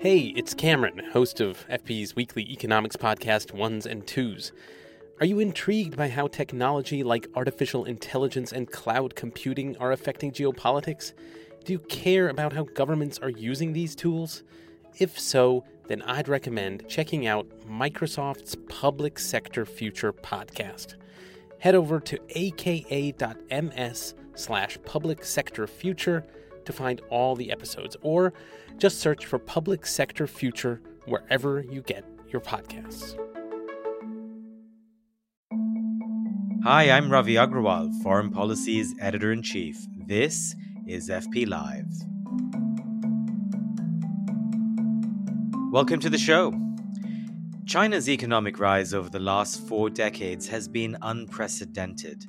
[0.00, 4.52] Hey, it's Cameron, host of FP's weekly economics podcast, Ones and Twos.
[5.18, 11.14] Are you intrigued by how technology like artificial intelligence and cloud computing are affecting geopolitics?
[11.64, 14.44] Do you care about how governments are using these tools?
[15.00, 20.94] If so, then I'd recommend checking out Microsoft's Public Sector Future podcast.
[21.58, 26.24] Head over to aka.ms slash public sector future
[26.68, 28.34] to find all the episodes, or
[28.76, 33.16] just search for Public Sector Future wherever you get your podcasts.
[36.64, 39.78] Hi, I'm Ravi Agrawal, Foreign Policy's Editor in Chief.
[39.96, 40.54] This
[40.86, 41.86] is FP Live.
[45.72, 46.52] Welcome to the show.
[47.64, 52.26] China's economic rise over the last four decades has been unprecedented.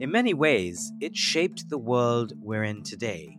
[0.00, 3.36] In many ways, it shaped the world we're in today.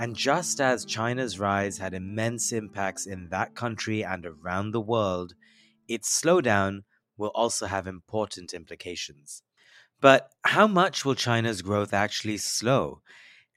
[0.00, 5.34] And just as China's rise had immense impacts in that country and around the world,
[5.88, 6.84] its slowdown
[7.16, 9.42] will also have important implications.
[10.00, 13.02] But how much will China's growth actually slow?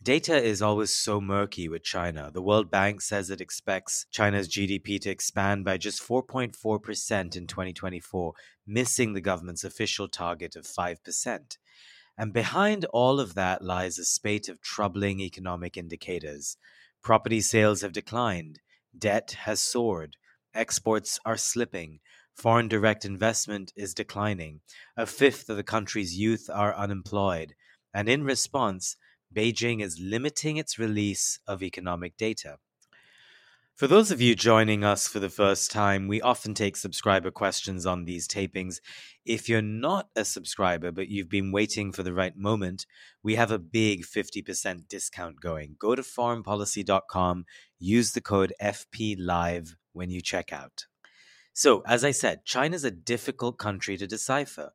[0.01, 2.31] Data is always so murky with China.
[2.33, 8.33] The World Bank says it expects China's GDP to expand by just 4.4% in 2024,
[8.65, 11.57] missing the government's official target of 5%.
[12.17, 16.57] And behind all of that lies a spate of troubling economic indicators.
[17.01, 18.59] Property sales have declined,
[18.97, 20.17] debt has soared,
[20.53, 21.99] exports are slipping,
[22.35, 24.61] foreign direct investment is declining,
[24.95, 27.55] a fifth of the country's youth are unemployed,
[27.93, 28.97] and in response,
[29.33, 32.57] Beijing is limiting its release of economic data.
[33.75, 37.85] For those of you joining us for the first time, we often take subscriber questions
[37.85, 38.79] on these tapings.
[39.25, 42.85] If you're not a subscriber, but you've been waiting for the right moment,
[43.23, 45.77] we have a big 50% discount going.
[45.79, 47.45] Go to foreignpolicy.com,
[47.79, 50.85] use the code FPLIVE when you check out.
[51.53, 54.71] So, as I said, China's a difficult country to decipher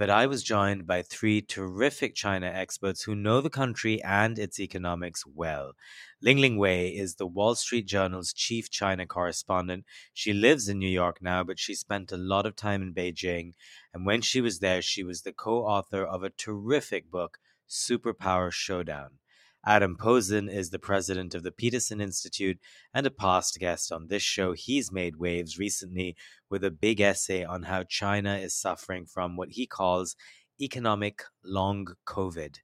[0.00, 4.58] but I was joined by three terrific China experts who know the country and its
[4.58, 5.72] economics well.
[6.22, 9.84] Lingling Wei is the Wall Street Journal's chief China correspondent.
[10.14, 13.52] She lives in New York now, but she spent a lot of time in Beijing.
[13.92, 17.36] And when she was there, she was the co author of a terrific book,
[17.68, 19.19] Superpower Showdown.
[19.64, 22.58] Adam Posen is the president of the Peterson Institute
[22.94, 24.52] and a past guest on this show.
[24.52, 26.16] He's made waves recently
[26.48, 30.16] with a big essay on how China is suffering from what he calls
[30.60, 32.56] economic long COVID.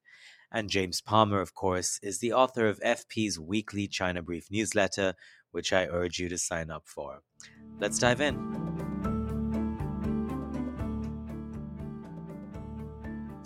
[0.51, 5.15] And James Palmer, of course, is the author of FP's weekly China Brief newsletter,
[5.51, 7.21] which I urge you to sign up for.
[7.79, 9.06] Let's dive in.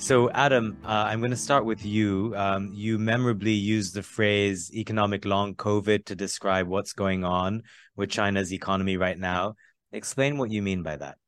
[0.01, 2.33] So, Adam, uh, I'm going to start with you.
[2.35, 7.63] Um, you memorably used the phrase economic long COVID to describe what's going on
[7.97, 9.57] with China's economy right now.
[9.93, 11.19] Explain what you mean by that.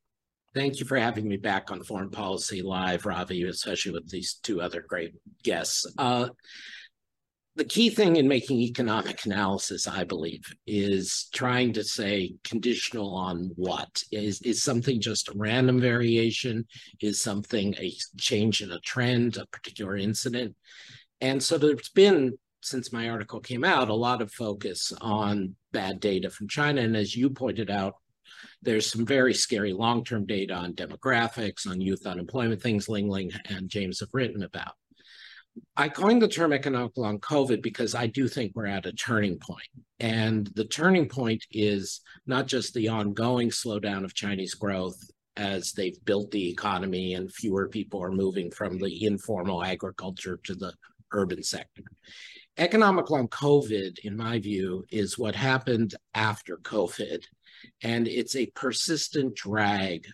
[0.55, 4.59] Thank you for having me back on Foreign Policy Live, Ravi, especially with these two
[4.59, 5.13] other great
[5.43, 5.85] guests.
[5.99, 6.29] Uh,
[7.55, 13.51] the key thing in making economic analysis, I believe, is trying to say conditional on
[13.55, 16.65] what is is something just a random variation,
[16.99, 20.55] is something a change in a trend, a particular incident,
[21.21, 25.99] and so there's been since my article came out a lot of focus on bad
[25.99, 27.95] data from China, and as you pointed out.
[28.61, 33.69] There's some very scary long-term data on demographics, on youth unemployment, things Ling Ling and
[33.69, 34.73] James have written about.
[35.75, 39.37] I coined the term economic long COVID because I do think we're at a turning
[39.39, 39.67] point.
[39.99, 44.97] And the turning point is not just the ongoing slowdown of Chinese growth
[45.37, 50.55] as they've built the economy and fewer people are moving from the informal agriculture to
[50.55, 50.73] the
[51.11, 51.83] urban sector.
[52.57, 57.23] Economic long COVID, in my view, is what happened after COVID.
[57.81, 60.05] And it's a persistent drag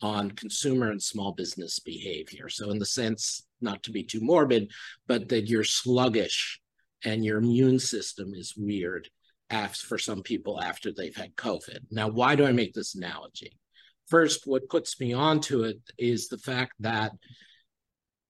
[0.00, 2.48] on consumer and small business behavior.
[2.48, 4.70] So, in the sense, not to be too morbid,
[5.06, 6.60] but that you're sluggish
[7.04, 9.08] and your immune system is weird
[9.50, 11.78] after, for some people after they've had COVID.
[11.90, 13.58] Now, why do I make this analogy?
[14.08, 17.12] First, what puts me onto it is the fact that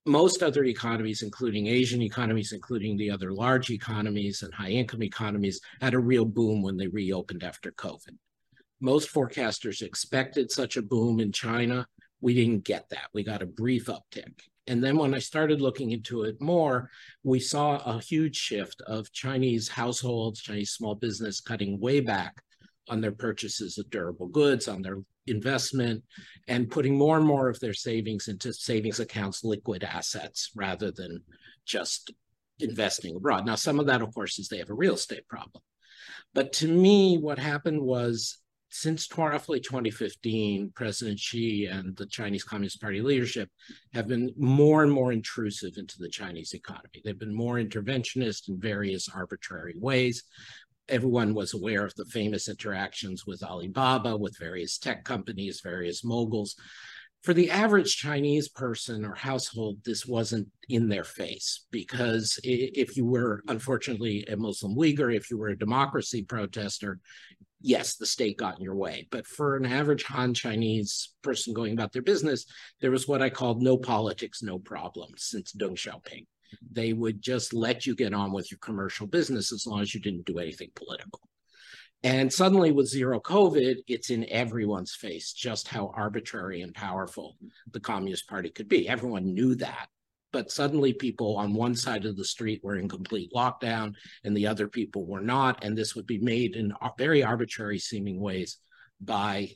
[0.06, 5.60] most other economies, including Asian economies, including the other large economies and high income economies,
[5.80, 8.16] had a real boom when they reopened after COVID.
[8.80, 11.86] Most forecasters expected such a boom in China.
[12.20, 13.08] We didn't get that.
[13.12, 14.40] We got a brief uptick.
[14.66, 16.90] And then when I started looking into it more,
[17.22, 22.42] we saw a huge shift of Chinese households, Chinese small business cutting way back
[22.88, 26.02] on their purchases of durable goods, on their investment,
[26.48, 31.22] and putting more and more of their savings into savings accounts, liquid assets, rather than
[31.64, 32.12] just
[32.60, 33.44] investing abroad.
[33.44, 35.62] Now, some of that, of course, is they have a real estate problem.
[36.34, 38.38] But to me, what happened was
[38.76, 43.48] since roughly 2015, President Xi and the Chinese Communist Party leadership
[43.94, 47.00] have been more and more intrusive into the Chinese economy.
[47.02, 50.24] They've been more interventionist in various arbitrary ways.
[50.90, 56.54] Everyone was aware of the famous interactions with Alibaba, with various tech companies, various moguls.
[57.22, 63.04] For the average Chinese person or household, this wasn't in their face because if you
[63.04, 67.00] were, unfortunately, a Muslim Uyghur, if you were a democracy protester,
[67.60, 69.08] yes, the state got in your way.
[69.10, 72.46] But for an average Han Chinese person going about their business,
[72.80, 76.26] there was what I called no politics, no problems since Deng Xiaoping.
[76.72, 80.00] They would just let you get on with your commercial business as long as you
[80.00, 81.20] didn't do anything political.
[82.02, 87.36] And suddenly, with zero COVID, it's in everyone's face just how arbitrary and powerful
[87.72, 88.88] the Communist Party could be.
[88.88, 89.88] Everyone knew that
[90.36, 94.46] but suddenly people on one side of the street were in complete lockdown and the
[94.46, 95.64] other people were not.
[95.64, 98.58] And this would be made in very arbitrary seeming ways
[99.00, 99.52] by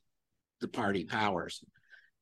[0.63, 1.63] the party powers.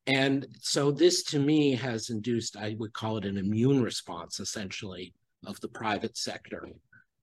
[0.07, 5.13] And so this to me has induced i would call it an immune response essentially
[5.45, 6.67] of the private sector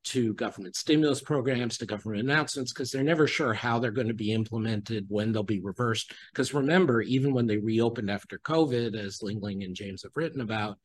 [0.06, 4.14] to government stimulus programs to government announcements because they're never sure how they're going to
[4.14, 6.14] be implemented when they'll be reversed.
[6.32, 10.40] Because remember even when they reopened after covid as ling ling and james have written
[10.40, 10.78] about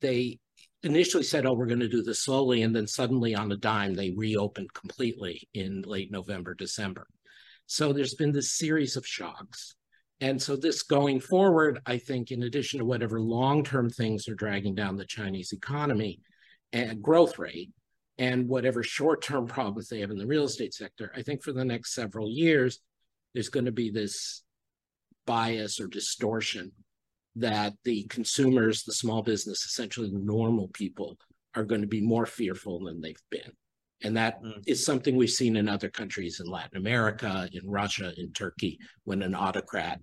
[0.00, 0.38] they
[0.82, 2.62] initially said, oh, we're going to do this slowly.
[2.62, 7.06] And then suddenly on a dime, they reopened completely in late November, December.
[7.66, 9.74] So there's been this series of shocks.
[10.20, 14.74] And so this going forward, I think, in addition to whatever long-term things are dragging
[14.74, 16.20] down the Chinese economy
[16.72, 17.70] and growth rate,
[18.18, 21.64] and whatever short-term problems they have in the real estate sector, I think for the
[21.64, 22.78] next several years,
[23.32, 24.42] there's going to be this
[25.26, 26.72] bias or distortion
[27.36, 31.16] that the consumers, the small business, essentially the normal people,
[31.54, 33.52] are going to be more fearful than they've been.
[34.02, 34.62] And that mm.
[34.66, 39.22] is something we've seen in other countries in Latin America, in Russia, in Turkey, when
[39.22, 40.00] an autocrat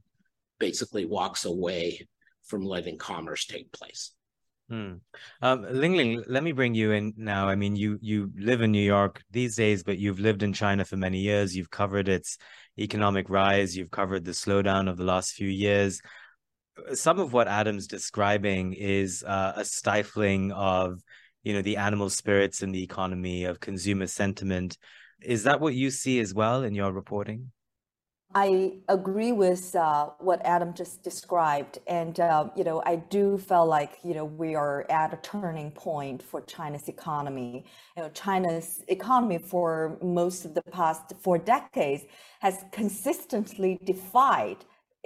[0.59, 2.07] basically walks away
[2.45, 4.13] from letting commerce take place.
[4.69, 4.95] Hmm.
[5.41, 7.47] Um, Ling Ling, let me bring you in now.
[7.47, 10.83] I mean, you you live in New York these days, but you've lived in China
[10.83, 11.56] for many years.
[11.56, 12.38] You've covered its
[12.77, 13.77] economic rise.
[13.77, 16.01] You've covered the slowdown of the last few years
[16.94, 21.01] some of what Adam's describing is uh, a stifling of,
[21.44, 24.77] you know, the animal spirits in the economy of consumer sentiment.
[25.21, 27.51] Is that what you see as well in your reporting?
[28.35, 33.65] I agree with uh, what Adam just described, and uh, you know, I do feel
[33.65, 37.65] like you know we are at a turning point for China's economy.
[37.95, 42.03] You know, China's economy for most of the past four decades
[42.41, 44.57] has consistently defied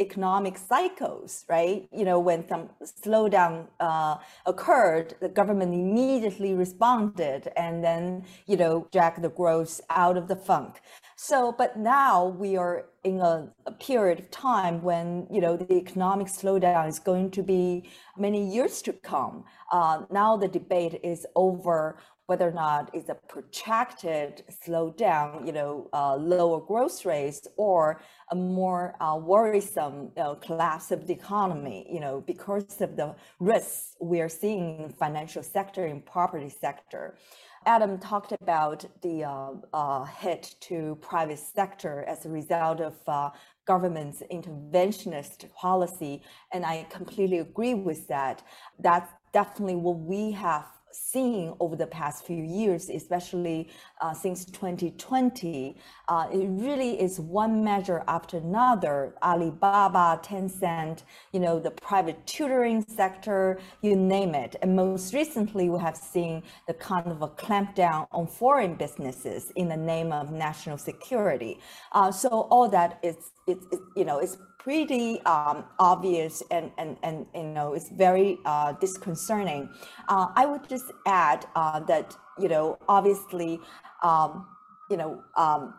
[0.01, 1.87] economic cycles, right?
[1.91, 4.15] You know, when some slowdown uh,
[4.45, 10.35] occurred, the government immediately responded and then, you know, dragged the growth out of the
[10.35, 10.81] funk.
[11.15, 15.73] So, but now we are in a, a period of time when, you know, the
[15.73, 19.45] economic slowdown is going to be many years to come.
[19.71, 21.97] Uh, now the debate is over
[22.31, 27.99] whether or not it's a protracted slowdown, you know, uh, lower growth rates, or
[28.29, 33.13] a more uh, worrisome you know, collapse of the economy, you know, because of the
[33.41, 37.17] risks we are seeing in the financial sector and property sector.
[37.65, 43.29] Adam talked about the uh, uh, hit to private sector as a result of uh,
[43.65, 46.23] government's interventionist policy,
[46.53, 48.41] and I completely agree with that.
[48.79, 53.69] That's definitely what we have seen over the past few years, especially
[54.01, 59.13] uh, since 2020, uh, it really is one measure after another.
[59.23, 64.55] Alibaba, Tencent, you know, the private tutoring sector, you name it.
[64.61, 69.69] And most recently, we have seen the kind of a clampdown on foreign businesses in
[69.69, 71.59] the name of national security.
[71.91, 73.15] Uh, so all that is,
[73.47, 73.57] it,
[73.95, 79.69] you know, is pretty um, obvious and, and, and you know it's very uh, disconcerting.
[80.07, 83.59] Uh, I would just add uh, that you know obviously
[84.03, 84.47] um,
[84.89, 85.73] you know um,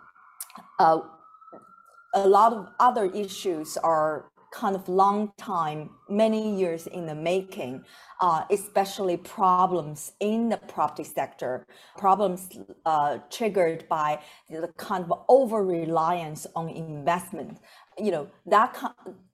[0.78, 1.00] uh,
[2.14, 7.82] a lot of other issues are kind of long time, many years in the making,
[8.20, 14.20] uh, especially problems in the property sector, problems uh, triggered by
[14.50, 17.58] the kind of over reliance on investment
[17.98, 18.76] you know, that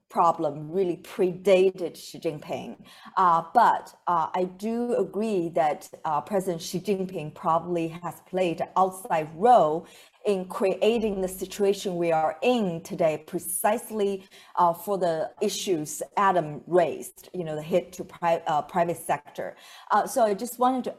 [0.09, 2.75] problem really predated Xi Jinping.
[3.15, 8.69] Uh, but uh, I do agree that uh, President Xi Jinping probably has played an
[8.75, 9.87] outside role
[10.25, 14.25] in creating the situation we are in today, precisely
[14.55, 19.55] uh, for the issues Adam raised, you know, the hit to pri- uh, private sector.
[19.91, 20.95] Uh, so I just wanted to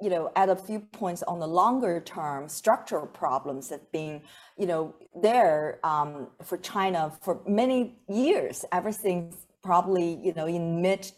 [0.00, 4.22] you know, add a few points on the longer term structural problems that been,
[4.56, 10.80] you know, there um, for China for many years, ever since probably, you know, in
[10.80, 11.10] mid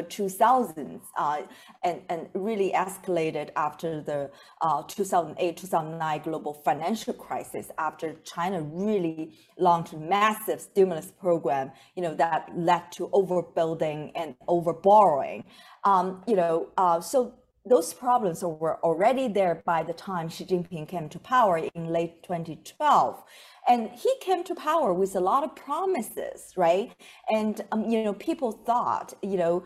[0.00, 1.42] 2000s uh,
[1.84, 4.30] and, and really escalated after the
[4.62, 12.14] uh, 2008 2009 global financial crisis after china really launched massive stimulus program you know
[12.14, 15.44] that led to overbuilding and overborrowing.
[15.84, 20.88] Um, you know uh, so those problems were already there by the time Xi Jinping
[20.88, 23.22] came to power in late 2012.
[23.68, 26.92] And he came to power with a lot of promises, right?
[27.30, 29.62] And, um, you know, people thought, you know,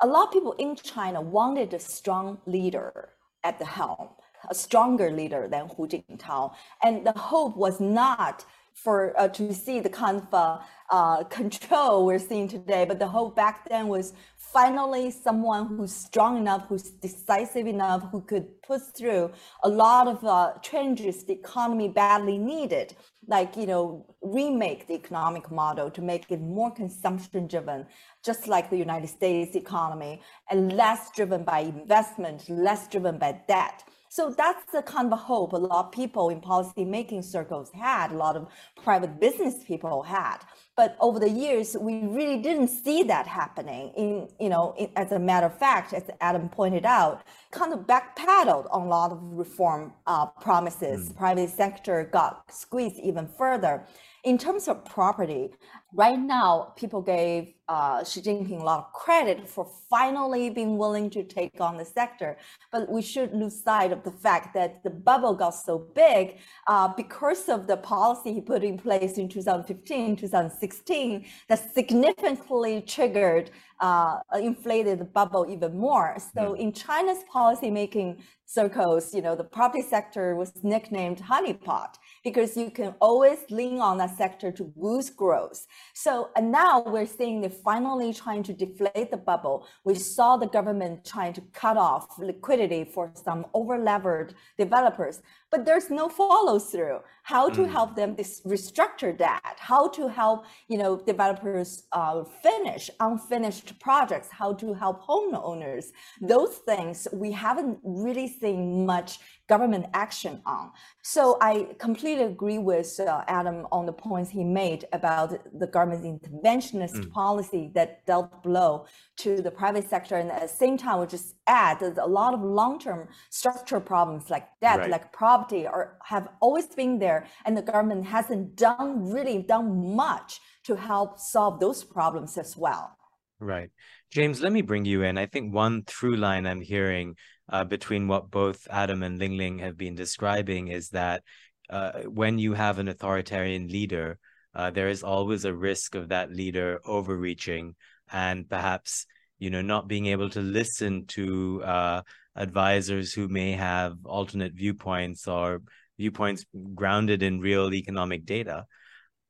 [0.00, 3.10] a lot of people in China wanted a strong leader
[3.44, 4.08] at the helm,
[4.48, 6.54] a stronger leader than Hu Jintao.
[6.82, 12.18] And the hope was not for uh, to see the kind of uh, control we're
[12.18, 14.14] seeing today, but the hope back then was
[14.52, 19.30] finally someone who's strong enough, who's decisive enough, who could push through
[19.62, 25.50] a lot of uh, changes the economy badly needed, like you know remake the economic
[25.50, 27.86] model to make it more consumption driven,
[28.24, 33.84] just like the United States economy, and less driven by investment, less driven by debt.
[34.10, 38.10] So that's the kind of hope a lot of people in policy making circles had,
[38.10, 38.48] a lot of
[38.82, 40.38] private business people had.
[40.78, 43.90] But over the years, we really didn't see that happening.
[43.96, 47.80] In you know, in, as a matter of fact, as Adam pointed out, kind of
[47.80, 51.08] backpedaled on a lot of reform uh, promises.
[51.08, 51.16] Mm.
[51.16, 53.84] Private sector got squeezed even further.
[54.22, 55.50] In terms of property,
[55.94, 61.10] right now people gave uh, Xi Jinping a lot of credit for finally being willing
[61.10, 62.36] to take on the sector,
[62.72, 66.88] but we should lose sight of the fact that the bubble got so big uh,
[66.88, 74.18] because of the policy he put in place in 2015, 2016 that significantly triggered uh,
[74.40, 76.16] inflated the bubble even more.
[76.34, 82.70] So in China's policymaking circles, you know, the property sector was nicknamed honeypot because you
[82.70, 85.66] can always lean on that sector to boost growth.
[85.94, 89.66] So and now we're seeing they're finally trying to deflate the bubble.
[89.84, 95.90] We saw the government trying to cut off liquidity for some over-levered developers, but there's
[95.90, 96.98] no follow through.
[97.22, 97.70] How to mm.
[97.70, 99.56] help them restructure that?
[99.58, 104.28] How to help you know developers uh, finish unfinished projects?
[104.30, 105.86] How to help homeowners?
[106.20, 110.70] Those things we haven't really seen much government action on.
[111.02, 115.28] So I completely agree with uh, Adam on the points he made about
[115.58, 117.10] the government's interventionist mm.
[117.10, 118.84] policy that dealt blow
[119.16, 120.16] to the private sector.
[120.16, 124.28] And at the same time, we just add that a lot of long-term structural problems
[124.28, 124.90] like debt, right.
[124.90, 130.40] like property, are have always been there, and the government hasn't done really done much
[130.64, 132.96] to help solve those problems as well.
[133.40, 133.70] Right.
[134.10, 135.16] James, let me bring you in.
[135.18, 137.14] I think one through line I'm hearing
[137.48, 141.22] uh, between what both Adam and Ling Ling have been describing is that
[141.70, 144.18] uh, when you have an authoritarian leader,
[144.54, 147.76] uh, there is always a risk of that leader overreaching
[148.10, 149.06] and perhaps
[149.38, 152.02] you know not being able to listen to uh,
[152.38, 155.60] advisors who may have alternate viewpoints or
[155.98, 158.64] viewpoints grounded in real economic data.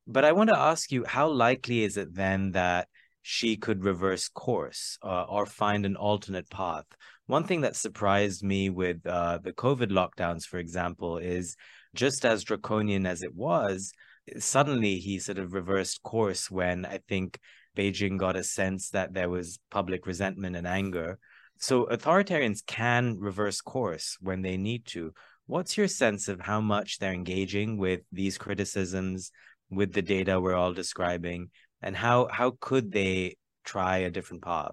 [0.07, 2.88] But I want to ask you, how likely is it then that
[3.23, 6.87] Xi could reverse course uh, or find an alternate path?
[7.27, 11.57] One thing that surprised me with uh, the COVID lockdowns, for example, is
[11.95, 13.93] just as draconian as it was,
[14.38, 17.38] suddenly he sort of reversed course when I think
[17.77, 21.19] Beijing got a sense that there was public resentment and anger.
[21.59, 25.12] So authoritarians can reverse course when they need to.
[25.47, 29.33] What's your sense of how much they're engaging with these criticisms,
[29.71, 31.50] with the data we're all describing,
[31.83, 34.73] and how how could they try a different path?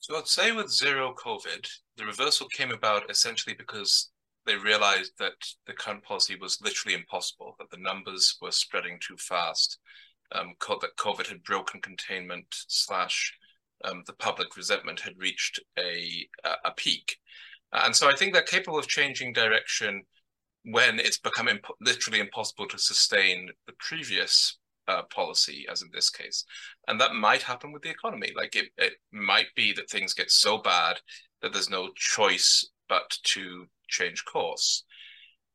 [0.00, 4.10] So I'd say with zero COVID, the reversal came about essentially because
[4.44, 5.34] they realized that
[5.66, 9.78] the current policy was literally impossible, that the numbers were spreading too fast,
[10.32, 13.32] um, that COVID had broken containment slash
[13.84, 16.28] um, the public resentment had reached a,
[16.64, 17.18] a peak.
[17.72, 20.02] And so I think they're capable of changing direction
[20.64, 26.10] when it's become imp- literally impossible to sustain the previous uh, policy, as in this
[26.10, 26.44] case.
[26.88, 28.32] And that might happen with the economy.
[28.36, 30.96] Like it, it might be that things get so bad
[31.42, 34.84] that there's no choice but to change course.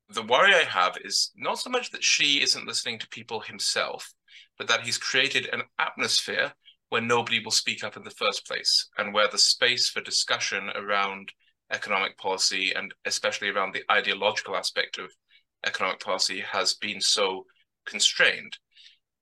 [0.10, 4.13] The worry I have is not so much that Xi isn't listening to people himself,
[4.58, 6.54] but that he's created an atmosphere
[6.91, 10.69] where nobody will speak up in the first place and where the space for discussion
[10.75, 11.31] around
[11.71, 15.10] economic policy and especially around the ideological aspect of
[15.65, 17.45] economic policy has been so
[17.86, 18.57] constrained.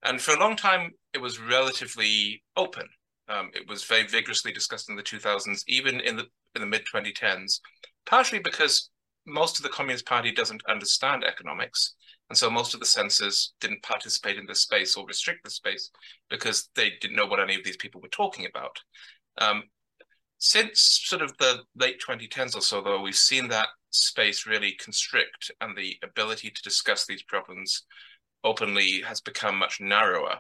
[0.02, 2.88] And for a long time, it was relatively open.
[3.28, 6.82] Um, it was very vigorously discussed in the 2000s, even in the in the mid
[6.92, 7.60] 2010s,
[8.08, 8.90] partially because
[9.28, 11.94] most of the Communist Party doesn't understand economics.
[12.30, 15.90] And so most of the censors didn't participate in this space or restrict the space
[16.30, 18.78] because they didn't know what any of these people were talking about.
[19.40, 19.64] Um,
[20.38, 25.52] since sort of the late 2010s or so, though, we've seen that space really constrict
[25.60, 27.84] and the ability to discuss these problems
[28.44, 30.40] openly has become much narrower.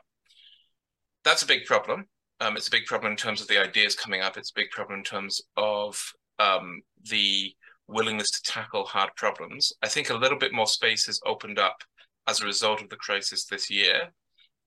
[1.25, 2.05] That's a big problem.
[2.39, 4.37] Um, it's a big problem in terms of the ideas coming up.
[4.37, 6.01] It's a big problem in terms of
[6.39, 7.53] um, the
[7.89, 9.73] willingness to tackle hard problems.
[9.81, 11.83] I think a little bit more space has opened up
[12.27, 14.09] as a result of the crisis this year,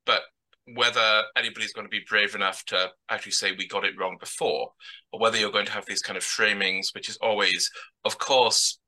[0.04, 0.22] but
[0.74, 4.72] whether anybody's going to be brave enough to actually say we got it wrong before,
[5.12, 7.70] or whether you're going to have these kind of framings, which is always,
[8.04, 8.78] of course,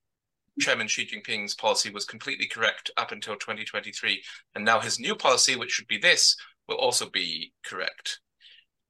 [0.61, 4.23] Chairman Xi Jinping's policy was completely correct up until 2023,
[4.55, 6.37] and now his new policy, which should be this,
[6.69, 8.21] will also be correct.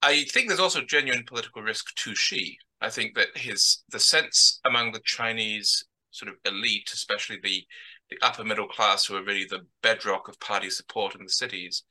[0.05, 2.59] I think there's also genuine political risk to Xi.
[2.83, 7.65] I think that his the sense among the Chinese sort of elite, especially the
[8.11, 11.85] the upper middle class, who are really the bedrock of party support in the cities,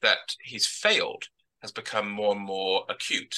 [0.00, 1.24] that he's failed
[1.60, 3.36] has become more and more acute.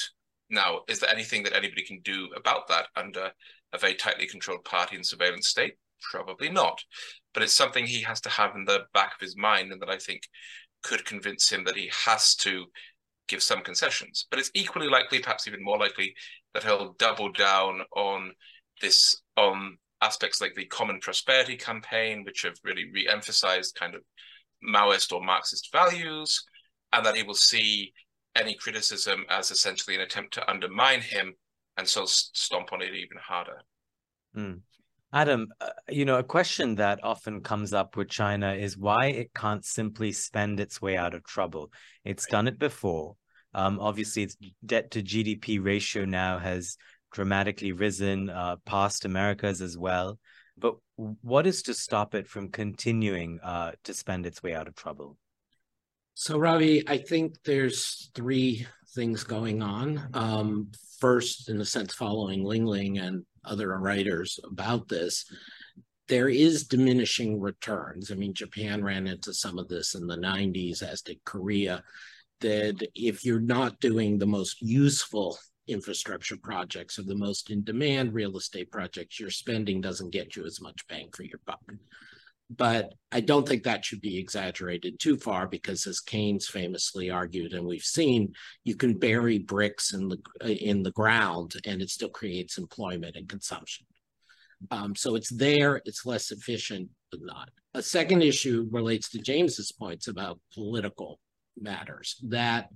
[0.49, 3.33] Now, is there anything that anybody can do about that under
[3.73, 5.75] a very tightly controlled party and surveillance state?
[6.09, 6.85] Probably not.
[7.35, 9.91] But it's something he has to have in the back of his mind, and that
[9.91, 10.23] I think
[10.85, 12.67] could convince him that he has to
[13.31, 14.27] give some concessions.
[14.31, 16.15] But it's equally likely, perhaps even more likely,
[16.53, 18.33] that he'll double down on
[18.83, 24.03] this on aspects like the Common Prosperity Campaign, which have really re-emphasized kind of
[24.67, 26.45] Maoist or Marxist values,
[26.93, 27.93] and that he will see
[28.37, 31.35] any criticism as essentially an attempt to undermine him
[31.77, 33.61] and so stomp on it even harder.
[34.37, 34.61] Mm.
[35.13, 39.35] Adam, uh, you know, a question that often comes up with China is why it
[39.35, 41.73] can't simply spend its way out of trouble.
[42.05, 42.33] It's right.
[42.33, 43.17] done it before.
[43.55, 46.77] Um, obviously, its debt to GDP ratio now has
[47.13, 50.19] dramatically risen uh, past America's as well.
[50.57, 54.75] But what is to stop it from continuing uh, to spend its way out of
[54.75, 55.17] trouble?
[56.15, 60.09] So, Ravi, I think there's three things going on.
[60.13, 65.25] Um, first, in a sense, following Ling Ling and other writers about this,
[66.09, 68.11] there is diminishing returns.
[68.11, 71.83] I mean, Japan ran into some of this in the 90s, as did Korea.
[72.41, 78.13] That if you're not doing the most useful infrastructure projects or the most in demand
[78.13, 81.61] real estate projects, your spending doesn't get you as much bang for your buck.
[82.57, 87.53] But I don't think that should be exaggerated too far because, as Keynes famously argued,
[87.53, 88.33] and we've seen,
[88.65, 93.29] you can bury bricks in the in the ground and it still creates employment and
[93.29, 93.87] consumption.
[94.73, 97.51] Um, so it's there, it's less efficient, but not.
[97.75, 101.21] A second issue relates to James's points about political
[101.57, 102.69] matters that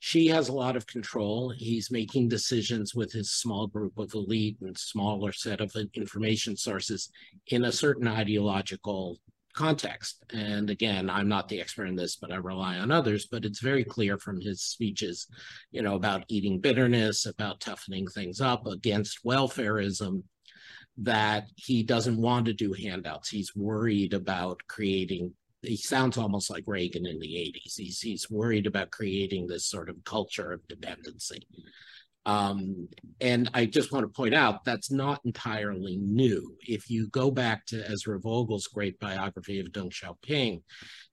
[0.00, 1.48] Xi has a lot of control.
[1.56, 7.10] He's making decisions with his small group of elite and smaller set of information sources
[7.46, 9.18] in a certain ideological
[9.54, 10.22] context.
[10.30, 13.28] And again, I'm not the expert in this, but I rely on others.
[13.30, 15.26] But it's very clear from his speeches,
[15.70, 20.22] you know, about eating bitterness, about toughening things up against welfareism,
[20.98, 23.30] that he doesn't want to do handouts.
[23.30, 25.32] He's worried about creating
[25.64, 27.74] he sounds almost like Reagan in the 80s.
[27.76, 31.46] He's he's worried about creating this sort of culture of dependency.
[32.26, 32.88] Um,
[33.20, 36.56] and I just want to point out that's not entirely new.
[36.60, 40.62] If you go back to Ezra Vogel's great biography of Deng Xiaoping,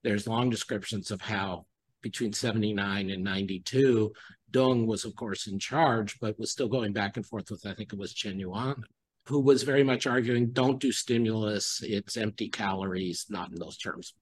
[0.02, 1.66] there's long descriptions of how
[2.00, 4.12] between 79 and 92,
[4.50, 7.74] Deng was, of course, in charge, but was still going back and forth with, I
[7.74, 8.82] think it was Chen Yun,
[9.26, 14.14] who was very much arguing, don't do stimulus, it's empty calories, not in those terms,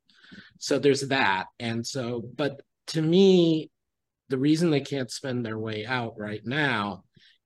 [0.58, 1.46] so there's that.
[1.58, 3.70] And so, but to me,
[4.28, 7.04] the reason they can't spend their way out right now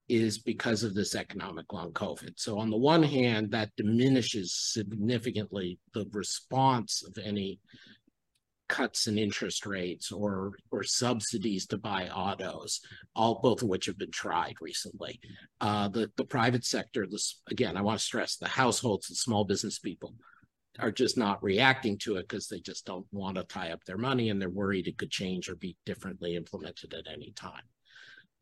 [0.08, 2.34] is because of this economic long COVID.
[2.36, 7.58] So on the one hand, that diminishes significantly the response of any
[8.68, 12.80] cuts in interest rates or or subsidies to buy autos,
[13.14, 15.20] all both of which have been tried recently.
[15.60, 19.44] Uh, the the private sector, this again, I want to stress the households, and small
[19.44, 20.14] business people
[20.78, 23.98] are just not reacting to it because they just don't want to tie up their
[23.98, 27.62] money and they're worried it could change or be differently implemented at any time.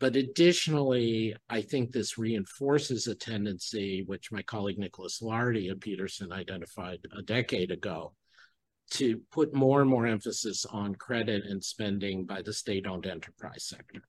[0.01, 6.33] But additionally, I think this reinforces a tendency, which my colleague Nicholas Lardy and Peterson
[6.33, 8.15] identified a decade ago,
[8.93, 13.65] to put more and more emphasis on credit and spending by the state owned enterprise
[13.65, 14.03] sector.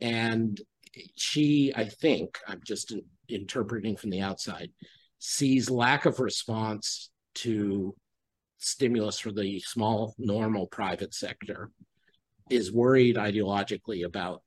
[0.00, 0.60] And
[1.16, 4.70] Xi, I think, I'm just in, interpreting from the outside,
[5.18, 7.94] sees lack of response to
[8.58, 11.70] stimulus for the small, normal private sector
[12.50, 14.42] is worried ideologically about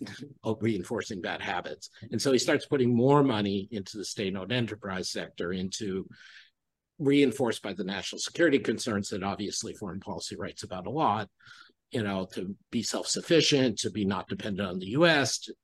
[0.60, 1.90] reinforcing bad habits.
[2.10, 6.06] And so he starts putting more money into the state-owned enterprise sector, into
[6.98, 11.28] reinforced by the national security concerns that obviously foreign policy writes about a lot,
[11.90, 15.38] you know, to be self-sufficient, to be not dependent on the US.
[15.40, 15.54] To,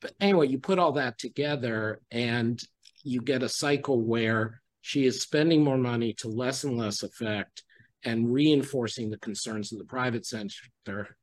[0.00, 2.60] but anyway, you put all that together and
[3.04, 7.62] you get a cycle where Xi is spending more money to less and less effect
[8.04, 11.14] and reinforcing the concerns of the private sector.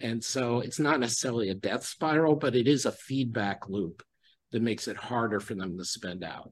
[0.00, 4.02] And so it's not necessarily a death spiral, but it is a feedback loop
[4.52, 6.50] that makes it harder for them to spend out.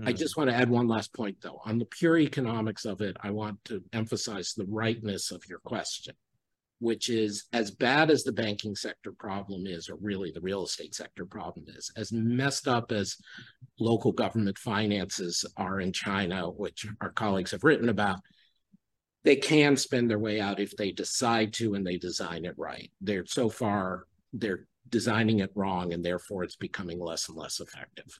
[0.00, 0.08] Mm.
[0.08, 1.60] I just want to add one last point, though.
[1.64, 6.14] On the pure economics of it, I want to emphasize the rightness of your question,
[6.80, 10.94] which is as bad as the banking sector problem is, or really the real estate
[10.94, 13.16] sector problem is, as messed up as
[13.80, 18.20] local government finances are in China, which our colleagues have written about,
[19.24, 22.90] they can spend their way out if they decide to and they design it right.
[23.00, 28.18] They're so far, they're designing it wrong, and therefore it's becoming less and less effective.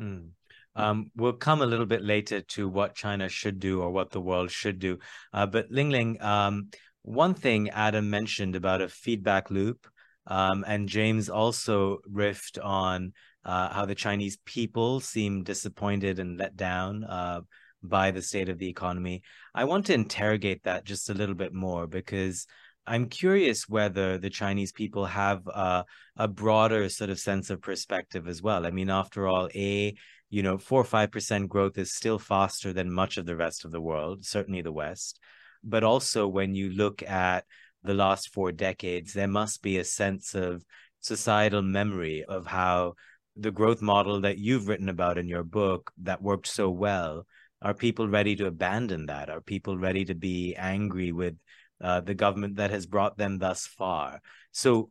[0.00, 0.30] Mm.
[0.74, 4.20] Um, we'll come a little bit later to what China should do or what the
[4.20, 4.98] world should do.
[5.32, 6.68] Uh, but Ling Ling, um,
[7.08, 9.86] one thing Adam mentioned about a feedback loop,
[10.26, 13.12] um, and James also riffed on
[13.44, 17.40] uh, how the Chinese people seem disappointed and let down uh,
[17.82, 19.22] by the state of the economy.
[19.54, 22.46] I want to interrogate that just a little bit more because
[22.86, 25.84] I'm curious whether the Chinese people have uh,
[26.16, 28.66] a broader sort of sense of perspective as well.
[28.66, 29.94] I mean, after all, A,
[30.28, 33.64] you know, four or five percent growth is still faster than much of the rest
[33.64, 35.18] of the world, certainly the West.
[35.62, 37.44] But also, when you look at
[37.82, 40.64] the last four decades, there must be a sense of
[41.00, 42.94] societal memory of how
[43.36, 47.26] the growth model that you've written about in your book that worked so well.
[47.62, 49.30] Are people ready to abandon that?
[49.30, 51.36] Are people ready to be angry with
[51.80, 54.20] uh, the government that has brought them thus far?
[54.52, 54.90] So,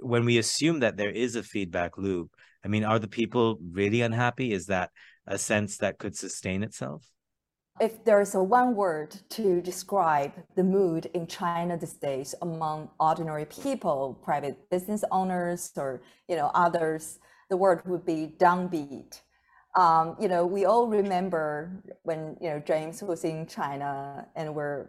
[0.00, 4.00] when we assume that there is a feedback loop, I mean, are the people really
[4.00, 4.52] unhappy?
[4.52, 4.90] Is that
[5.26, 7.08] a sense that could sustain itself?
[7.80, 13.44] If there's a one word to describe the mood in China these days among ordinary
[13.44, 17.18] people, private business owners, or you know others,
[17.50, 19.20] the word would be downbeat.
[19.76, 24.88] Um, you know, we all remember when you know James was in China and we're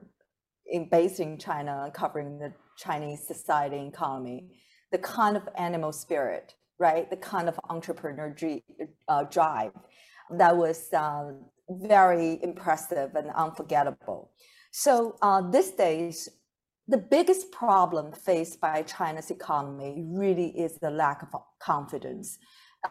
[0.65, 4.61] in, based in China, covering the Chinese society and economy,
[4.93, 7.09] the kind of animal spirit right?
[7.09, 8.35] The kind of entrepreneur
[9.07, 9.71] uh, drive
[10.29, 11.31] that was uh,
[11.69, 14.31] very impressive and unforgettable.
[14.71, 16.29] So uh, these days,
[16.87, 22.37] the biggest problem faced by China's economy really is the lack of confidence.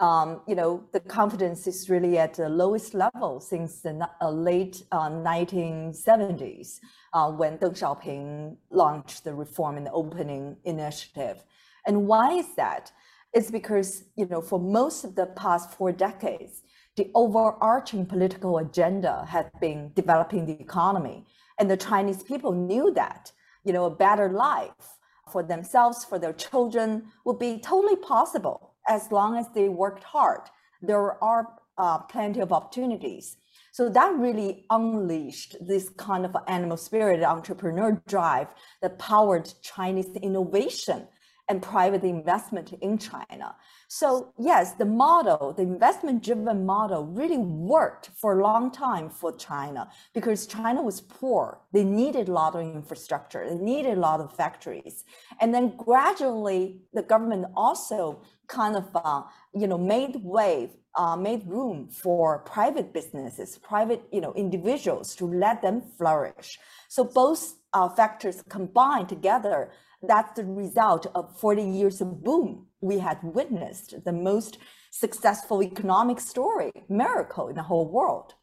[0.01, 4.83] Um, you know, the confidence is really at the lowest level since the uh, late
[4.93, 6.81] 1970s
[7.15, 11.43] uh, uh, when Deng Xiaoping launched the Reform and Opening Initiative.
[11.87, 12.93] And why is that?
[13.33, 16.63] It's because, you know, for most of the past four decades,
[16.97, 21.27] the overarching political agenda had been developing the economy.
[21.59, 23.33] And the Chinese people knew that,
[23.65, 24.99] you know, a better life
[25.31, 30.43] for themselves, for their children would be totally possible as long as they worked hard.
[30.81, 33.37] There are uh, plenty of opportunities.
[33.73, 38.49] So that really unleashed this kind of animal spirit entrepreneur drive
[38.81, 41.07] that powered Chinese innovation
[41.49, 43.55] and private investment in China.
[43.89, 49.33] So yes, the model, the investment driven model really worked for a long time for
[49.37, 51.61] China because China was poor.
[51.73, 53.49] They needed a lot of infrastructure.
[53.49, 55.05] They needed a lot of factories.
[55.41, 59.23] And then gradually the government also kind of, uh,
[59.55, 65.27] you know, made way, uh, made room for private businesses, private, you know, individuals to
[65.27, 66.59] let them flourish.
[66.89, 69.71] So both uh, factors combined together
[70.07, 74.59] that's the result of 40 years of boom we had witnessed, the most
[74.91, 78.35] successful economic story, miracle in the whole world.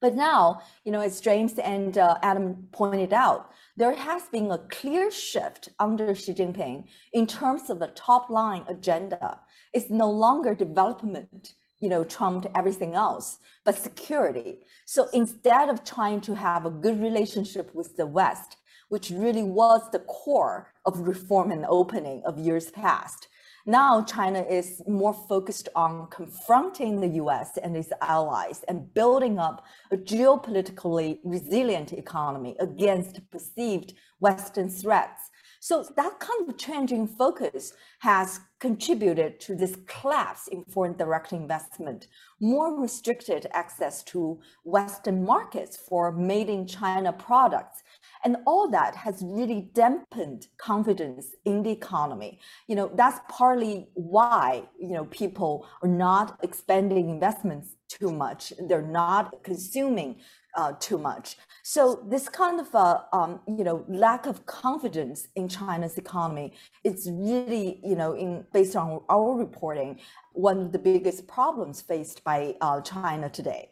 [0.00, 4.58] But now, you know, as James and uh, Adam pointed out, there has been a
[4.58, 9.40] clear shift under Xi Jinping in terms of the top line agenda.
[9.72, 14.60] It's no longer development, you know, trumped everything else, but security.
[14.86, 18.56] So instead of trying to have a good relationship with the West,
[18.88, 23.28] which really was the core of reform and opening of years past.
[23.68, 29.62] Now, China is more focused on confronting the US and its allies and building up
[29.92, 35.30] a geopolitically resilient economy against perceived Western threats.
[35.60, 42.06] So, that kind of changing focus has contributed to this collapse in foreign direct investment,
[42.40, 47.82] more restricted access to Western markets for made in China products,
[48.24, 52.40] And all that has really dampened confidence in the economy.
[52.66, 58.52] You know, that's partly why, you know, people are not expanding investments too much.
[58.68, 60.20] They're not consuming
[60.58, 61.36] uh, too much.
[61.62, 66.54] So this kind of uh, um, you know lack of confidence in China's economy,
[66.84, 70.00] it's really you know in based on our reporting
[70.32, 73.70] one of the biggest problems faced by uh, China today.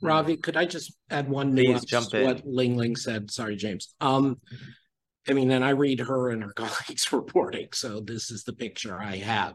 [0.00, 2.24] Ravi, could I just add one Please jump in.
[2.24, 3.30] what Ling Ling said?
[3.30, 3.94] Sorry, James.
[4.00, 4.40] Um,
[5.28, 9.00] I mean, and I read her and her colleagues' reporting, so this is the picture
[9.00, 9.54] I have.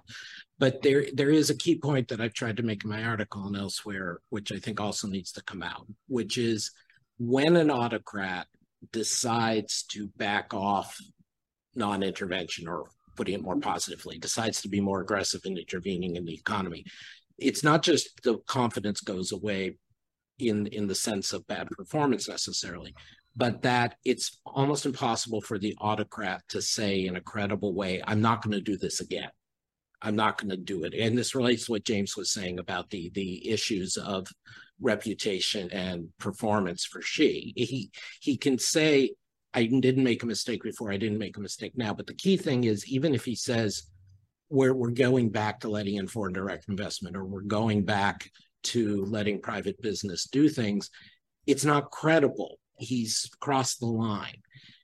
[0.58, 3.46] But there, there is a key point that I've tried to make in my article
[3.48, 6.72] and elsewhere, which I think also needs to come out, which is
[7.18, 8.48] when an autocrat
[8.92, 10.98] decides to back off
[11.76, 12.86] non-intervention, or
[13.18, 16.86] putting it more positively, decides to be more aggressive in intervening in the economy,
[17.38, 19.78] it's not just the confidence goes away
[20.40, 22.94] in in the sense of bad performance necessarily,
[23.36, 28.22] but that it's almost impossible for the autocrat to say in a credible way, I'm
[28.22, 29.30] not going to do this again.
[30.02, 30.94] I'm not going to do it.
[30.94, 34.28] And this relates to what James was saying about the the issues of
[34.80, 37.54] reputation and performance for Xi.
[37.56, 39.12] He he can say,
[39.54, 41.94] I didn't make a mistake before, I didn't make a mistake now.
[41.94, 43.84] But the key thing is, even if he says
[44.50, 48.30] we're we're going back to letting in foreign direct investment or we're going back
[48.66, 50.90] to letting private business do things,
[51.48, 52.58] it's not credible.
[52.78, 54.42] He's crossed the line.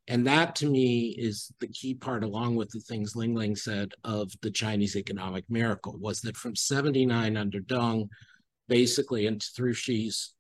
[0.08, 3.94] And that to me is the key part, along with the things Ling Ling said
[4.04, 8.10] of the Chinese economic miracle, was that from 79 under Deng,
[8.68, 10.34] basically, and through Xi's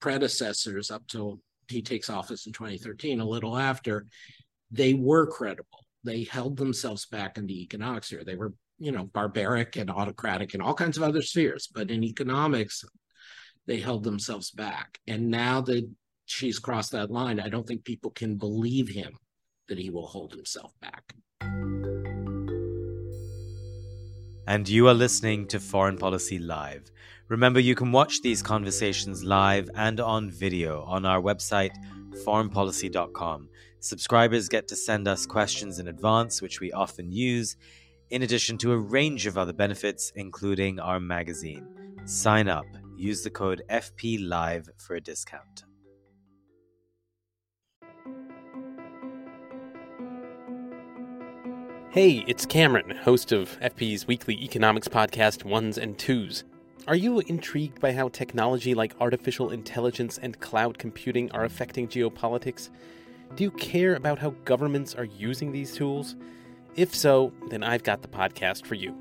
[0.00, 4.06] predecessors up till he takes office in 2013, a little after,
[4.70, 5.86] they were credible.
[6.02, 8.24] They held themselves back in the economic sphere.
[8.24, 12.04] They were, you know, barbaric and autocratic in all kinds of other spheres, but in
[12.04, 12.84] economics,
[13.66, 14.98] they held themselves back.
[15.06, 15.88] And now that
[16.26, 19.16] Xi's crossed that line, I don't think people can believe him
[19.68, 21.14] that he will hold himself back.
[24.46, 26.90] And you are listening to Foreign Policy Live.
[27.28, 31.74] Remember, you can watch these conversations live and on video on our website,
[32.26, 33.48] foreignpolicy.com.
[33.80, 37.56] Subscribers get to send us questions in advance, which we often use,
[38.10, 41.66] in addition to a range of other benefits, including our magazine.
[42.04, 42.66] Sign up.
[42.96, 45.64] Use the code FPLive for a discount.
[51.90, 56.42] Hey, it's Cameron, host of FP's weekly economics podcast, Ones and Twos.
[56.88, 62.70] Are you intrigued by how technology like artificial intelligence and cloud computing are affecting geopolitics?
[63.36, 66.16] Do you care about how governments are using these tools?
[66.76, 68.96] If so, then I've got the podcast for you.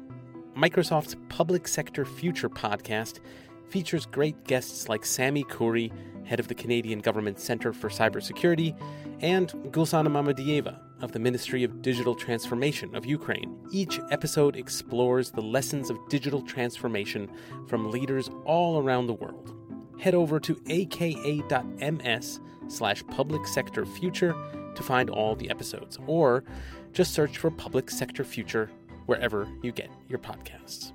[0.55, 3.19] Microsoft's Public Sector Future podcast
[3.67, 5.91] features great guests like Sami Khoury,
[6.23, 8.79] head of the Canadian Government Centre for Cybersecurity,
[9.21, 13.57] and Gulsana Mamadieva of the Ministry of Digital Transformation of Ukraine.
[13.71, 17.27] Each episode explores the lessons of digital transformation
[17.67, 19.51] from leaders all around the world.
[19.99, 24.35] Head over to aka.ms slash public sector future
[24.75, 26.43] to find all the episodes, or
[26.93, 28.69] just search for Public Sector Future
[29.07, 30.93] wherever you get your podcasts.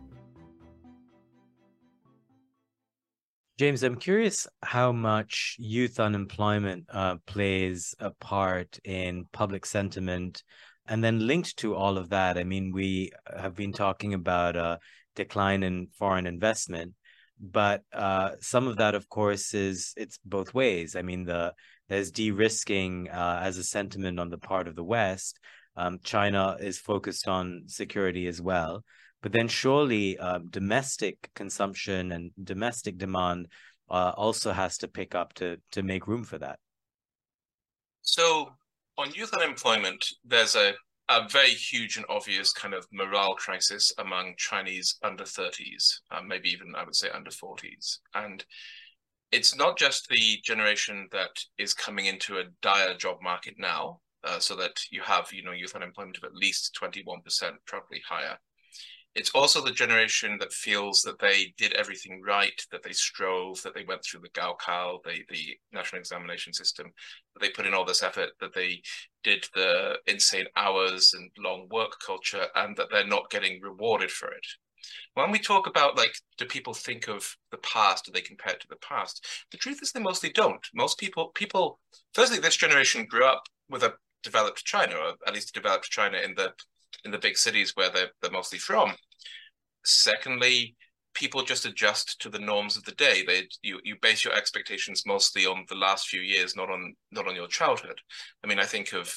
[3.59, 10.45] James, I'm curious how much youth unemployment uh, plays a part in public sentiment.
[10.87, 14.79] And then linked to all of that, I mean, we have been talking about a
[15.17, 16.95] decline in foreign investment,
[17.41, 20.97] but uh, some of that, of course, is it's both ways.
[20.97, 21.53] I mean, the
[21.89, 25.39] there's de-risking uh, as a sentiment on the part of the West.
[25.79, 28.85] Um, China is focused on security as well.
[29.23, 33.47] But then surely uh, domestic consumption and domestic demand
[33.91, 36.59] uh, also has to pick up to to make room for that.
[38.03, 38.51] So
[38.97, 40.75] on youth unemployment, there's a
[41.09, 46.51] a very huge and obvious kind of morale crisis among Chinese under 30s, uh, maybe
[46.51, 47.99] even I would say under 40s.
[48.15, 48.45] And
[49.33, 54.39] it's not just the generation that is coming into a dire job market now, uh,
[54.39, 57.23] so that you have you know youth unemployment of at least 21%,
[57.67, 58.39] probably higher
[59.19, 63.75] it's also the generation that feels that they did everything right, that they strove, that
[63.75, 66.93] they went through the Gaokao, the, the national examination system,
[67.35, 68.81] that they put in all this effort, that they
[69.25, 74.31] did the insane hours and long work culture, and that they're not getting rewarded for
[74.31, 74.47] it.
[75.15, 78.05] When we talk about like, do people think of the past?
[78.05, 79.27] Do they compare it to the past?
[79.51, 80.65] The truth is, they mostly don't.
[80.73, 81.81] Most people, people,
[82.15, 86.35] firstly, this generation grew up with a developed China, or at least developed China in
[86.35, 86.53] the
[87.05, 88.93] in the big cities where they're, they're mostly from.
[89.85, 90.77] Secondly,
[91.15, 93.25] people just adjust to the norms of the day.
[93.27, 97.27] They you you base your expectations mostly on the last few years, not on not
[97.27, 98.01] on your childhood.
[98.45, 99.13] I mean, I think of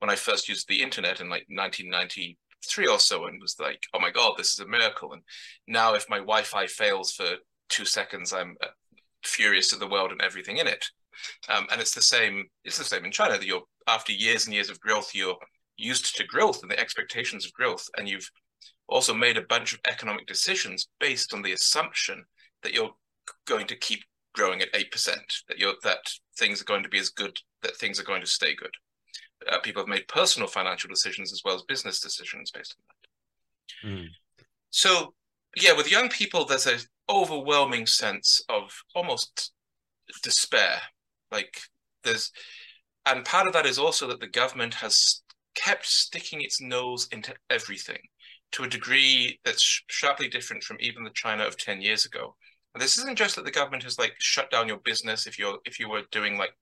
[0.00, 4.00] when I first used the internet in like 1993 or so, and was like, oh
[4.00, 5.12] my god, this is a miracle.
[5.12, 5.22] And
[5.66, 7.36] now, if my Wi-Fi fails for
[7.68, 8.68] two seconds, I'm uh,
[9.24, 10.84] furious at the world and everything in it.
[11.48, 12.44] Um, and it's the same.
[12.64, 13.38] It's the same in China.
[13.38, 15.36] That you're after years and years of growth, you're
[15.76, 18.30] used to growth and the expectations of growth, and you've
[18.88, 22.24] also made a bunch of economic decisions based on the assumption
[22.62, 22.94] that you're
[23.46, 24.02] going to keep
[24.34, 24.90] growing at 8%,
[25.48, 28.26] that you're that things are going to be as good, that things are going to
[28.26, 28.74] stay good.
[29.50, 33.98] Uh, people have made personal financial decisions as well as business decisions based on that.
[34.02, 34.08] Mm.
[34.70, 35.14] So,
[35.56, 39.52] yeah, with young people, there's an overwhelming sense of almost
[40.22, 40.80] despair.
[41.30, 41.60] Like
[42.02, 42.32] there's,
[43.06, 45.22] and part of that is also that the government has
[45.54, 48.00] kept sticking its nose into everything
[48.52, 52.34] to a degree that's sharply different from even the China of 10 years ago.
[52.74, 55.58] And this isn't just that the government has like shut down your business if you're
[55.64, 56.52] if you were doing like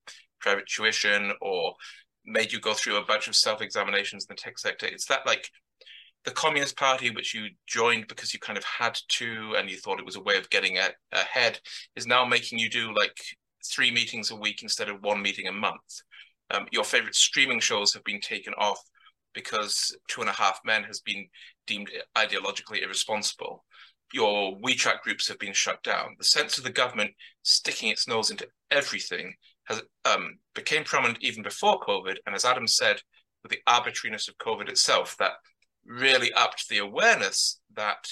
[0.40, 1.74] private tuition or
[2.24, 4.86] made you go through a bunch of self-examinations in the tech sector.
[4.86, 5.48] It's that like
[6.24, 9.98] the Communist Party, which you joined because you kind of had to and you thought
[9.98, 11.58] it was a way of getting a- ahead,
[11.96, 13.16] is now making you do like
[13.64, 16.02] three meetings a week instead of one meeting a month.
[16.52, 18.80] Um, your favorite streaming shows have been taken off
[19.34, 21.26] because Two and a Half Men has been
[21.66, 23.64] deemed ideologically irresponsible.
[24.12, 26.16] Your WeChat groups have been shut down.
[26.18, 27.12] The sense of the government
[27.42, 29.34] sticking its nose into everything
[29.64, 32.16] has um, became prominent even before COVID.
[32.26, 33.00] And as Adam said,
[33.42, 35.32] with the arbitrariness of COVID itself, that
[35.86, 38.06] really upped the awareness that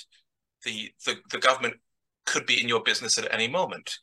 [0.65, 1.75] the, the, the government
[2.25, 3.99] could be in your business at any moment.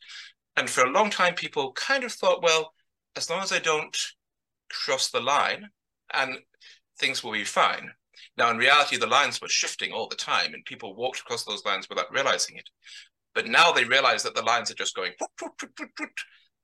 [0.56, 2.72] And for a long time, people kind of thought, well,
[3.16, 3.96] as long as I don't
[4.70, 5.68] cross the line,
[6.12, 6.38] and
[6.98, 7.90] things will be fine.
[8.36, 11.64] Now, in reality, the lines were shifting all the time, and people walked across those
[11.64, 12.68] lines without realizing it.
[13.34, 15.12] But now they realize that the lines are just going,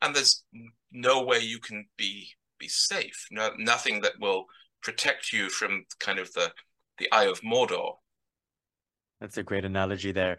[0.03, 0.45] and there's
[0.93, 3.27] no way you can be be safe.
[3.31, 4.47] No, nothing that will
[4.83, 6.53] protect you from kind of the
[6.99, 7.95] the eye of Mordor.
[9.21, 10.39] That's a great analogy there,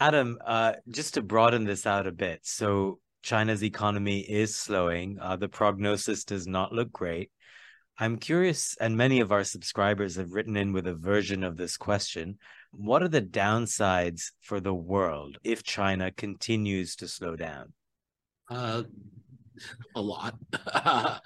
[0.00, 0.38] Adam.
[0.44, 5.18] Uh, just to broaden this out a bit, so China's economy is slowing.
[5.18, 7.30] Uh, the prognosis does not look great.
[7.98, 11.78] I'm curious, and many of our subscribers have written in with a version of this
[11.78, 12.38] question.
[12.72, 17.72] What are the downsides for the world if China continues to slow down?
[18.50, 18.82] Uh,
[19.94, 20.34] a lot,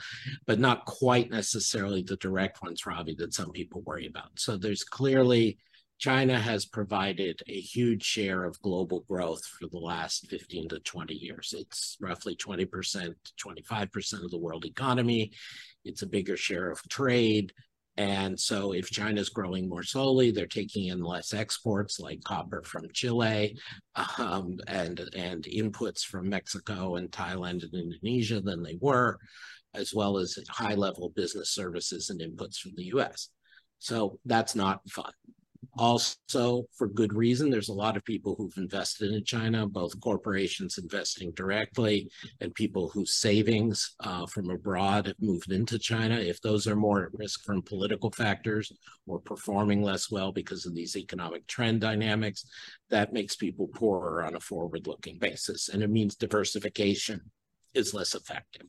[0.46, 4.30] but not quite necessarily the direct ones, Ravi, that some people worry about.
[4.36, 5.58] So there's clearly
[5.98, 11.14] China has provided a huge share of global growth for the last 15 to 20
[11.14, 11.54] years.
[11.56, 15.32] It's roughly 20%, 25% of the world economy.
[15.84, 17.52] It's a bigger share of trade.
[17.96, 22.84] And so, if China's growing more slowly, they're taking in less exports, like copper from
[22.92, 23.58] Chile,
[24.18, 29.18] um, and and inputs from Mexico and Thailand and Indonesia than they were,
[29.74, 33.30] as well as high-level business services and inputs from the U.S.
[33.80, 35.10] So that's not fun.
[35.78, 40.76] Also, for good reason, there's a lot of people who've invested in China, both corporations
[40.76, 42.10] investing directly
[42.40, 46.16] and people whose savings uh, from abroad have moved into China.
[46.16, 48.72] If those are more at risk from political factors
[49.06, 52.44] or performing less well because of these economic trend dynamics,
[52.90, 55.68] that makes people poorer on a forward looking basis.
[55.68, 57.20] And it means diversification
[57.74, 58.66] is less effective.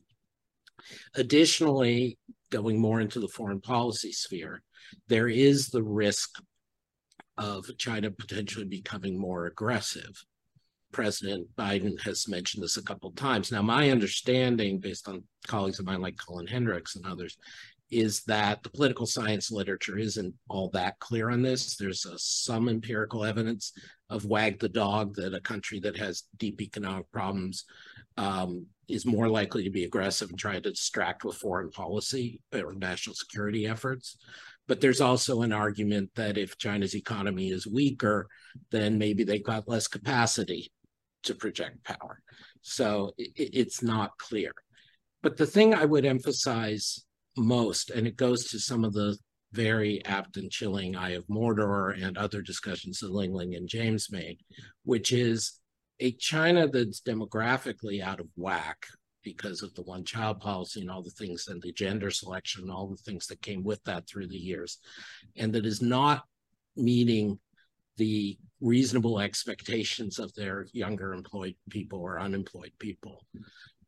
[1.16, 2.18] Additionally,
[2.50, 4.62] going more into the foreign policy sphere,
[5.08, 6.40] there is the risk
[7.38, 10.24] of China potentially becoming more aggressive.
[10.92, 13.52] President Biden has mentioned this a couple times.
[13.52, 17.38] Now, my understanding, based on colleagues of mine like Cullen Hendrix and others,
[17.90, 21.76] is that the political science literature isn't all that clear on this.
[21.76, 23.72] There's uh, some empirical evidence
[24.08, 27.64] of wag the dog that a country that has deep economic problems
[28.16, 32.74] um, is more likely to be aggressive and try to distract with foreign policy or
[32.74, 34.16] national security efforts.
[34.70, 38.28] But there's also an argument that if China's economy is weaker,
[38.70, 40.70] then maybe they've got less capacity
[41.24, 42.20] to project power.
[42.62, 44.52] So it, it's not clear.
[45.24, 47.04] But the thing I would emphasize
[47.36, 49.18] most, and it goes to some of the
[49.50, 54.38] very apt and chilling Eye of Mordor and other discussions that Lingling and James made,
[54.84, 55.58] which is
[55.98, 58.86] a China that's demographically out of whack
[59.22, 62.70] because of the one child policy and all the things and the gender selection and
[62.70, 64.78] all the things that came with that through the years
[65.36, 66.24] and that is not
[66.76, 67.38] meeting
[67.96, 73.24] the reasonable expectations of their younger employed people or unemployed people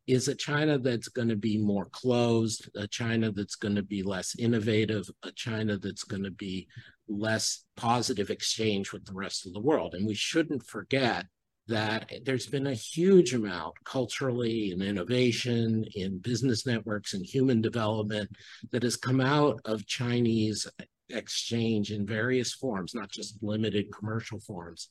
[0.07, 4.03] is a China that's going to be more closed, a China that's going to be
[4.03, 6.67] less innovative, a China that's going to be
[7.09, 9.95] less positive exchange with the rest of the world.
[9.95, 11.27] And we shouldn't forget
[11.73, 18.31] that there's been a huge amount culturally in innovation, in business networks, and human development
[18.71, 20.67] that has come out of Chinese
[21.09, 24.89] exchange in various forms, not just limited commercial forms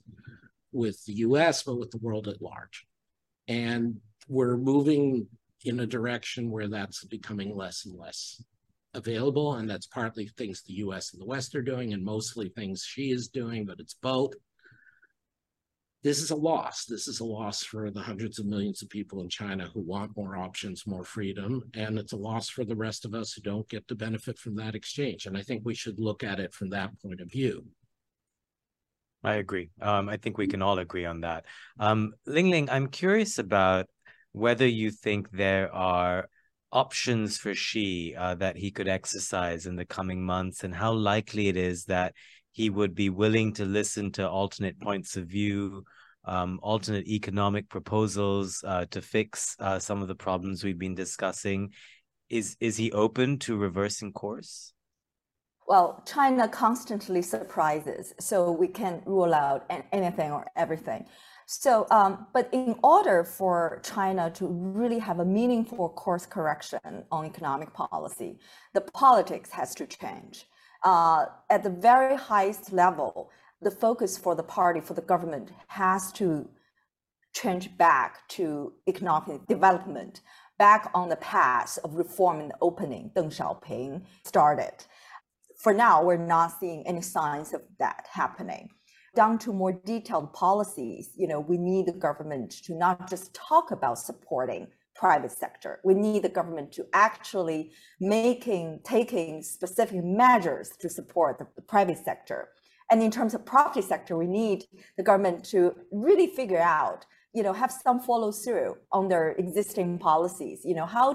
[0.72, 2.86] with the US, but with the world at large.
[3.48, 5.28] And we're moving
[5.64, 8.44] in a direction where that's becoming less and less
[8.94, 9.54] available.
[9.56, 13.12] And that's partly things the US and the West are doing, and mostly things Xi
[13.12, 14.34] is doing, but it's both.
[16.04, 16.86] This is a loss.
[16.86, 20.18] This is a loss for the hundreds of millions of people in China who want
[20.18, 21.62] more options, more freedom.
[21.76, 24.56] And it's a loss for the rest of us who don't get to benefit from
[24.56, 25.28] that exchange.
[25.28, 27.66] And I think we should look at it from that point of view.
[29.24, 29.70] I agree.
[29.80, 31.46] Um, I think we can all agree on that.
[31.80, 33.86] Um, Lingling, I'm curious about
[34.32, 36.28] whether you think there are
[36.72, 41.50] options for Xi uh, that he could exercise in the coming months and how likely
[41.50, 42.16] it is that
[42.52, 45.84] he would be willing to listen to alternate points of view,
[46.26, 51.72] um, alternate economic proposals uh, to fix uh, some of the problems we've been discussing.
[52.30, 54.74] Is is he open to reversing course?
[55.68, 61.06] Well, China constantly surprises, so we can't rule out anything or everything.
[61.46, 67.26] So, um, but in order for China to really have a meaningful course correction on
[67.26, 68.40] economic policy,
[68.74, 70.46] the politics has to change.
[70.84, 73.30] Uh, at the very highest level,
[73.62, 76.50] the focus for the party, for the government, has to
[77.34, 80.22] change back to economic development,
[80.58, 84.74] back on the path of reform and opening Deng Xiaoping started.
[85.58, 88.70] For now, we're not seeing any signs of that happening
[89.16, 93.72] down to more detailed policies, you know, we need the government to not just talk
[93.72, 94.68] about supporting
[95.02, 95.72] private sector.
[95.84, 97.62] We need the government to actually
[98.00, 102.40] making taking specific measures to support the, the private sector.
[102.92, 104.60] And in terms of property sector, we need
[104.98, 105.60] the government to
[105.92, 107.02] really figure out,
[107.34, 110.60] you know, have some follow through on their existing policies.
[110.70, 111.08] You know, how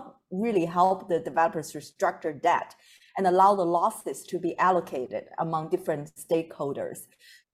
[0.44, 2.74] really help the developers restructure debt
[3.16, 7.00] and allow the losses to be allocated among different stakeholders.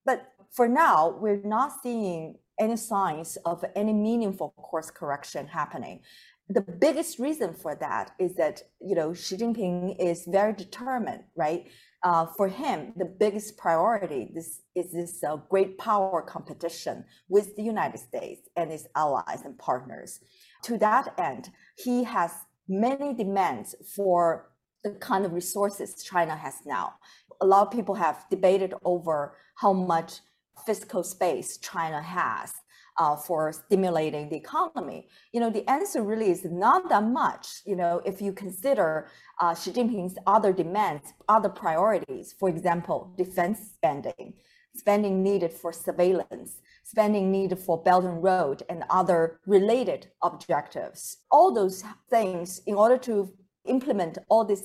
[0.09, 0.19] But
[0.57, 6.01] for now, we're not seeing any signs of any meaningful course correction happening.
[6.49, 11.63] The biggest reason for that is that you know Xi Jinping is very determined, right?
[12.05, 17.63] Uh, for him, the biggest priority this is this uh, great power competition with the
[17.75, 20.21] United States and its allies and partners.
[20.65, 21.51] To that end,
[21.85, 22.33] he has
[22.69, 24.51] many demands for
[24.85, 26.95] the kind of resources China has now.
[27.41, 30.21] A lot of people have debated over how much
[30.67, 32.53] fiscal space China has
[32.99, 35.09] uh, for stimulating the economy?
[35.33, 37.63] You know, the answer really is not that much.
[37.65, 39.09] You know, if you consider
[39.41, 44.35] uh, Xi Jinping's other demands, other priorities, for example, defense spending,
[44.75, 51.19] spending needed for surveillance, spending needed for Belt and Road and other related objectives.
[51.31, 53.33] All those things, in order to
[53.65, 54.65] implement all these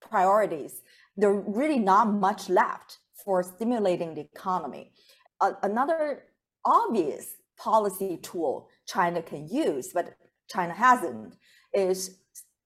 [0.00, 0.82] priorities,
[1.16, 4.91] there really not much left for stimulating the economy
[5.42, 6.24] a, another
[6.64, 7.24] obvious
[7.58, 10.14] policy tool China can use, but
[10.48, 11.36] China hasn't,
[11.74, 12.18] is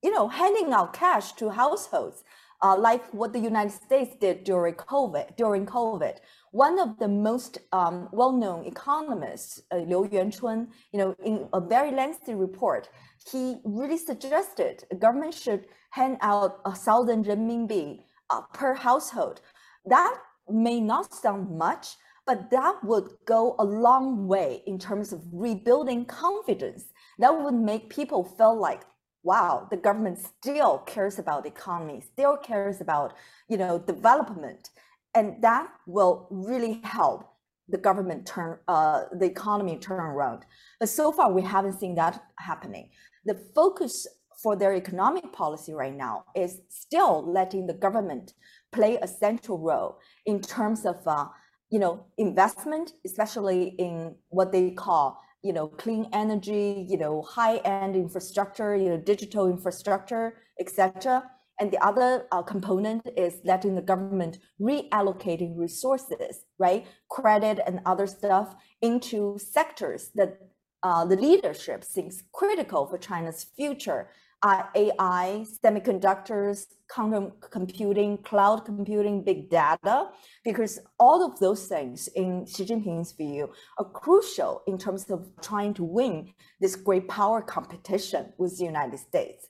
[0.03, 2.23] you know handing out cash to households,
[2.63, 5.37] uh, like what the United States did during COVID.
[5.37, 6.17] During COVID,
[6.53, 11.91] one of the most um, well-known economists, uh, Liu Yuanchun, you know, in a very
[11.91, 12.89] lengthy report,
[13.31, 18.01] he really suggested the government should hand out a thousand renminbi
[18.31, 19.41] uh, per household.
[19.85, 20.17] That
[20.49, 21.97] may not sound much,
[22.27, 26.87] but that would go a long way in terms of rebuilding confidence.
[27.19, 28.83] That would make people feel like,
[29.23, 33.15] wow, the government still cares about the economy, still cares about,
[33.49, 34.71] you know, development.
[35.15, 37.29] And that will really help
[37.69, 40.45] the government turn, uh, the economy turn around.
[40.81, 42.91] But so far, we haven't seen that happening.
[43.25, 44.07] The focus
[44.43, 48.35] for their economic policy right now is still letting the government
[48.73, 51.27] play a central role in terms of uh,
[51.71, 57.97] you know, investment, especially in what they call, you know, clean energy, you know, high-end
[57.97, 61.25] infrastructure, you know, digital infrastructure, etc.
[61.59, 68.07] And the other uh, component is letting the government reallocating resources, right, credit and other
[68.07, 70.39] stuff into sectors that
[70.83, 74.09] uh, the leadership thinks critical for China's future
[74.43, 80.09] uh, AI, semiconductors, quantum computing, cloud computing, big data,
[80.45, 85.75] because all of those things, in Xi Jinping's view, are crucial in terms of trying
[85.75, 89.49] to win this great power competition with the United States.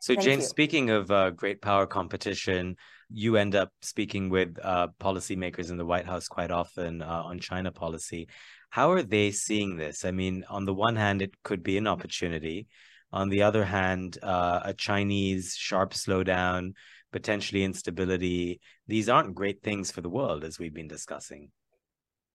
[0.00, 0.48] So, Thank James, you.
[0.48, 2.76] speaking of uh, great power competition,
[3.10, 7.38] you end up speaking with uh, policymakers in the White House quite often uh, on
[7.38, 8.28] China policy.
[8.70, 10.04] How are they seeing this?
[10.04, 12.68] I mean, on the one hand, it could be an opportunity.
[13.12, 16.72] On the other hand, uh, a Chinese sharp slowdown,
[17.12, 21.50] potentially instability, these aren't great things for the world, as we've been discussing.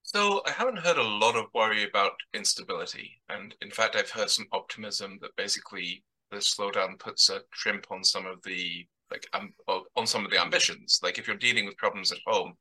[0.03, 3.19] So I haven't heard a lot of worry about instability.
[3.29, 8.03] And in fact, I've heard some optimism that basically the slowdown puts a crimp on
[8.03, 9.53] some of the like um,
[9.95, 10.99] on some of the ambitions.
[11.01, 12.53] Like if you're dealing with problems at home,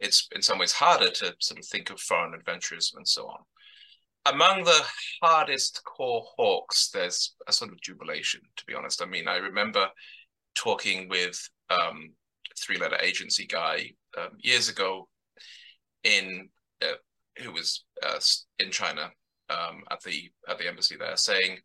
[0.00, 3.40] it's in some ways harder to sort of think of foreign adventures and so on.
[4.32, 4.82] Among the
[5.22, 9.02] hardest core hawks, there's a sort of jubilation, to be honest.
[9.02, 9.86] I mean, I remember
[10.54, 11.38] talking with
[11.70, 12.10] um,
[12.58, 15.08] three-letter agency guy um, years ago
[16.02, 16.48] in
[16.82, 16.94] uh,
[17.42, 18.18] who was uh,
[18.58, 19.10] in China
[19.50, 21.58] um, at the at the embassy there, saying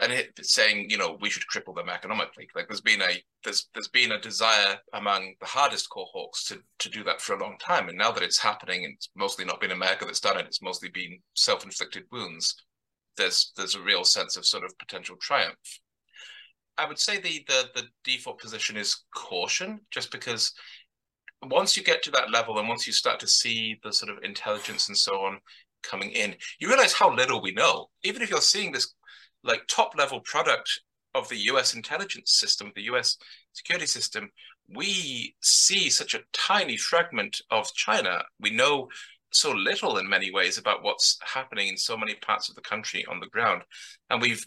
[0.00, 2.48] and it, saying you know we should cripple them economically.
[2.54, 6.60] Like there's been a there's there's been a desire among the hardest core hawks to
[6.78, 9.44] to do that for a long time, and now that it's happening, and it's mostly
[9.44, 10.46] not been America that's done it.
[10.46, 12.54] It's mostly been self-inflicted wounds.
[13.16, 15.80] There's there's a real sense of sort of potential triumph.
[16.76, 20.52] I would say the the the default position is caution, just because
[21.42, 24.22] once you get to that level and once you start to see the sort of
[24.24, 25.38] intelligence and so on
[25.82, 27.88] coming in, you realize how little we know.
[28.02, 28.94] Even if you're seeing this
[29.44, 30.80] like top level product
[31.14, 33.16] of the US intelligence system, the US
[33.52, 34.30] security system,
[34.68, 38.22] we see such a tiny fragment of China.
[38.40, 38.88] We know
[39.32, 43.04] so little in many ways about what's happening in so many parts of the country
[43.06, 43.62] on the ground.
[44.10, 44.46] And we've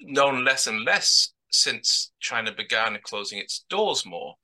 [0.00, 4.34] known less and less since China began closing its doors more.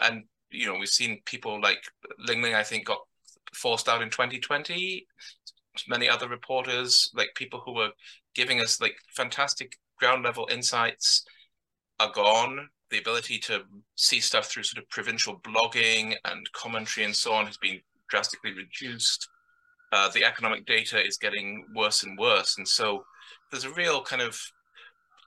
[0.00, 1.82] And, you know, we've seen people like
[2.18, 2.98] Lingling, I think, got
[3.54, 5.06] forced out in 2020.
[5.88, 7.90] Many other reporters, like people who were
[8.34, 11.24] giving us like fantastic ground level insights
[12.00, 12.68] are gone.
[12.90, 13.62] The ability to
[13.96, 18.52] see stuff through sort of provincial blogging and commentary and so on has been drastically
[18.52, 19.28] reduced.
[19.92, 22.58] Uh, the economic data is getting worse and worse.
[22.58, 23.04] And so
[23.50, 24.38] there's a real kind of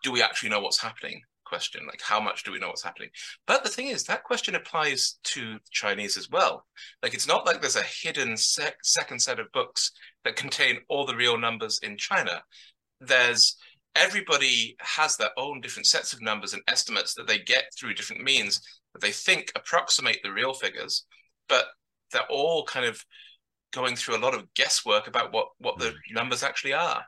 [0.04, 3.10] do we actually know what's happening question like how much do we know what's happening
[3.46, 6.66] but the thing is that question applies to chinese as well
[7.04, 9.92] like it's not like there's a hidden sec- second set of books
[10.24, 12.42] that contain all the real numbers in china
[13.00, 13.58] there's
[13.96, 18.24] everybody has their own different sets of numbers and estimates that they get through different
[18.24, 18.62] means
[18.94, 21.06] that they think approximate the real figures,
[21.48, 21.66] but
[22.12, 23.04] they're all kind of
[23.74, 26.14] going through a lot of guesswork about what what the hmm.
[26.14, 27.04] numbers actually are.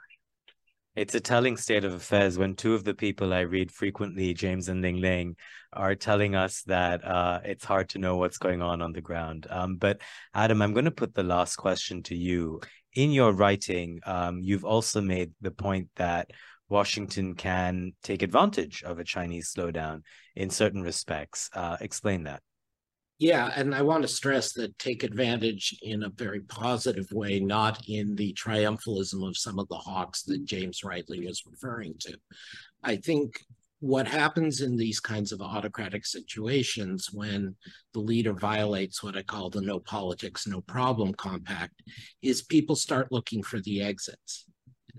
[0.95, 4.67] It's a telling state of affairs when two of the people I read frequently, James
[4.67, 5.35] and Lingling,
[5.71, 9.45] are telling us that uh, it's hard to know what's going on on the ground.
[9.47, 10.01] Um, but
[10.33, 12.61] Adam, I'm going to put the last question to you
[12.97, 16.31] in your writing, um, you've also made the point that
[16.67, 20.01] Washington can take advantage of a Chinese slowdown
[20.35, 21.47] in certain respects.
[21.53, 22.41] Uh, explain that.
[23.19, 27.87] Yeah, and I want to stress that take advantage in a very positive way, not
[27.87, 32.17] in the triumphalism of some of the hawks that James rightly was referring to.
[32.83, 33.41] I think
[33.79, 37.55] what happens in these kinds of autocratic situations when
[37.93, 41.83] the leader violates what I call the no politics, no problem compact
[42.21, 44.45] is people start looking for the exits.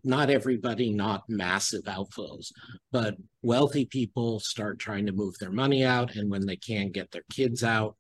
[0.04, 2.52] Not everybody, not massive outflows,
[2.92, 6.14] but wealthy people start trying to move their money out.
[6.14, 7.96] And when they can't get their kids out,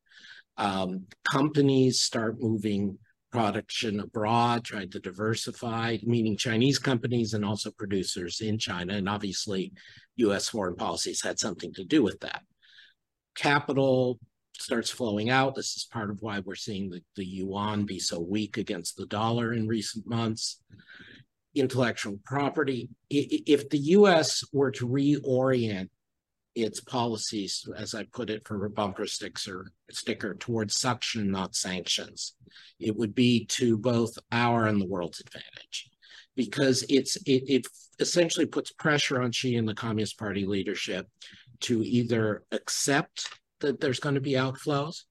[0.58, 2.98] um, companies start moving
[3.30, 8.94] production abroad, tried to diversify, meaning Chinese companies and also producers in China.
[8.94, 9.72] And obviously,
[10.16, 12.42] US foreign policies had something to do with that.
[13.34, 14.18] Capital
[14.58, 15.54] starts flowing out.
[15.54, 19.06] This is part of why we're seeing the, the yuan be so weak against the
[19.06, 20.62] dollar in recent months.
[21.54, 22.88] Intellectual property.
[23.10, 25.88] If the US were to reorient
[26.58, 32.34] its policies, as I put it for a bumper sticker, sticker towards suction, not sanctions.
[32.80, 35.90] It would be to both our and the world's advantage
[36.36, 37.66] because it's it, it
[37.98, 41.08] essentially puts pressure on Xi and the Communist Party leadership
[41.60, 43.28] to either accept
[43.60, 45.02] that there's going to be outflows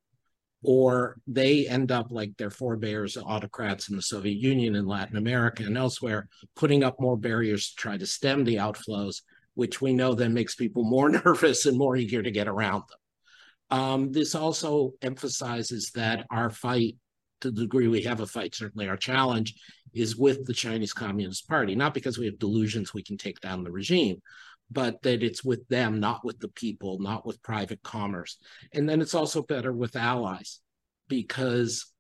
[0.64, 5.64] or they end up like their forebears, autocrats in the Soviet Union and Latin America
[5.64, 9.22] and elsewhere, putting up more barriers to try to stem the outflows
[9.58, 13.80] which we know then makes people more nervous and more eager to get around them.
[13.80, 16.96] Um, this also emphasizes that our fight,
[17.42, 19.56] to the degree we have a fight, certainly our challenge
[19.96, 23.64] is with the Chinese Communist Party, not because we have delusions we can take down
[23.64, 24.22] the regime,
[24.70, 28.38] but that it's with them, not with the people, not with private commerce.
[28.74, 30.60] And then it's also better with allies
[31.08, 31.92] because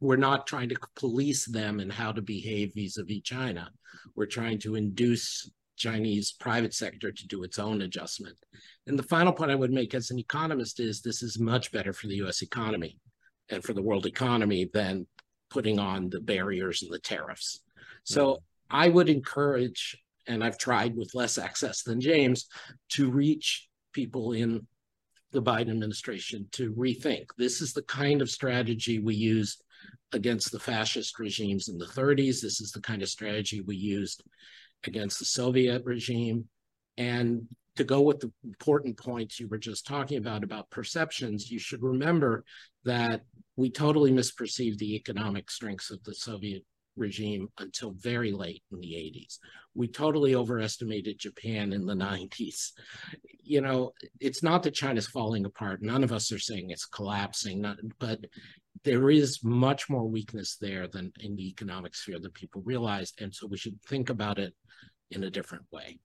[0.00, 3.70] we're not trying to police them and how to behave vis-a-vis China.
[4.16, 5.50] We're trying to induce
[5.80, 8.36] Chinese private sector to do its own adjustment.
[8.86, 11.94] And the final point I would make as an economist is this is much better
[11.94, 12.98] for the US economy
[13.48, 15.06] and for the world economy than
[15.48, 17.62] putting on the barriers and the tariffs.
[18.04, 18.76] So mm-hmm.
[18.76, 22.46] I would encourage, and I've tried with less access than James,
[22.90, 24.66] to reach people in
[25.32, 27.26] the Biden administration to rethink.
[27.38, 29.64] This is the kind of strategy we used
[30.12, 32.42] against the fascist regimes in the 30s.
[32.42, 34.22] This is the kind of strategy we used
[34.86, 36.46] against the Soviet regime.
[36.96, 41.58] And to go with the important points you were just talking about, about perceptions, you
[41.58, 42.44] should remember
[42.84, 43.22] that
[43.56, 46.64] we totally misperceived the economic strengths of the Soviet
[46.96, 49.38] regime until very late in the 80s.
[49.74, 52.72] We totally overestimated Japan in the 90s.
[53.42, 55.82] You know, it's not that China's falling apart.
[55.82, 58.20] None of us are saying it's collapsing, not, but
[58.84, 63.12] there is much more weakness there than in the economic sphere that people realize.
[63.20, 64.54] And so we should think about it
[65.10, 65.98] in a different way.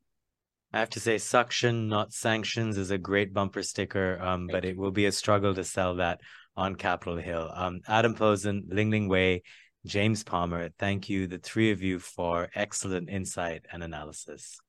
[0.74, 4.76] I have to say, suction, not sanctions, is a great bumper sticker, um, but it
[4.76, 6.20] will be a struggle to sell that
[6.58, 7.50] on Capitol Hill.
[7.54, 9.44] Um, Adam Posen, Lingling Wei,
[9.86, 14.60] James Palmer, thank you, the three of you, for excellent insight and analysis.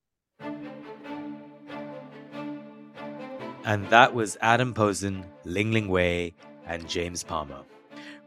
[3.64, 6.35] And that was Adam Posen, Lingling Wei,
[6.67, 7.62] and James Palmer.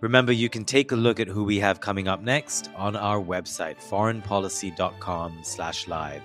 [0.02, 3.22] Remember, you can take a look at who we have coming up next on our
[3.22, 6.24] website, foreignpolicy.com slash live.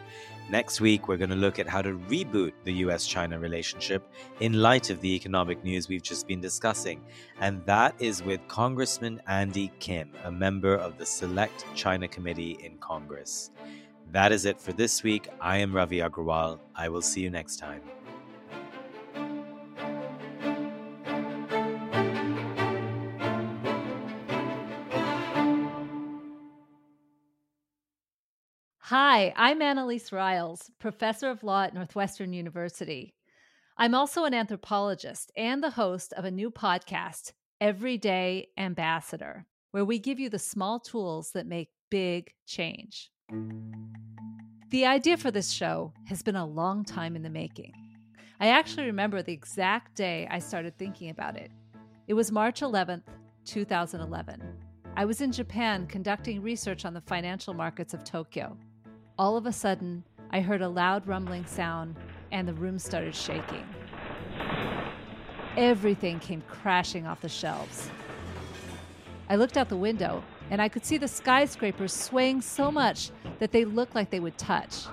[0.51, 4.53] Next week, we're going to look at how to reboot the US China relationship in
[4.53, 7.03] light of the economic news we've just been discussing.
[7.41, 12.77] And that is with Congressman Andy Kim, a member of the Select China Committee in
[12.77, 13.51] Congress.
[14.13, 15.29] That is it for this week.
[15.41, 16.59] I am Ravi Agrawal.
[16.77, 17.81] I will see you next time.
[28.97, 33.13] Hi, I'm Annelise Riles, professor of law at Northwestern University.
[33.77, 39.99] I'm also an anthropologist and the host of a new podcast, Everyday Ambassador, where we
[39.99, 43.11] give you the small tools that make big change.
[44.71, 47.73] The idea for this show has been a long time in the making.
[48.39, 51.51] I actually remember the exact day I started thinking about it.
[52.07, 53.09] It was March 11th,
[53.45, 54.41] 2011.
[54.97, 58.57] I was in Japan conducting research on the financial markets of Tokyo.
[59.17, 60.03] All of a sudden,
[60.33, 61.95] I heard a loud rumbling sound
[62.33, 63.65] and the room started shaking.
[65.57, 67.91] Everything came crashing off the shelves.
[69.31, 73.53] I looked out the window and I could see the skyscrapers swaying so much that
[73.53, 74.87] they looked like they would touch.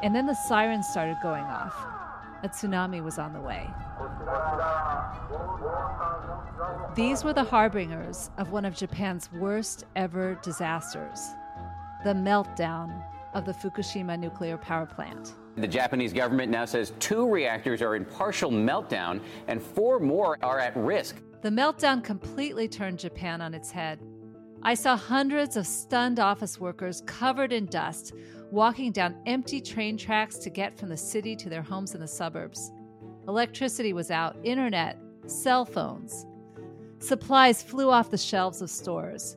[0.00, 1.74] And then the sirens started going off.
[2.44, 3.68] A tsunami was on the way.
[6.94, 11.20] These were the harbingers of one of Japan's worst ever disasters
[12.04, 13.02] the meltdown
[13.34, 15.34] of the Fukushima nuclear power plant.
[15.56, 20.60] The Japanese government now says two reactors are in partial meltdown and four more are
[20.60, 21.16] at risk.
[21.42, 24.00] The meltdown completely turned Japan on its head.
[24.62, 28.12] I saw hundreds of stunned office workers covered in dust
[28.50, 32.08] walking down empty train tracks to get from the city to their homes in the
[32.08, 32.72] suburbs.
[33.28, 36.24] Electricity was out, internet, cell phones.
[36.98, 39.36] Supplies flew off the shelves of stores.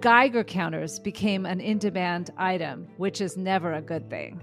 [0.00, 4.42] Geiger counters became an in demand item, which is never a good thing.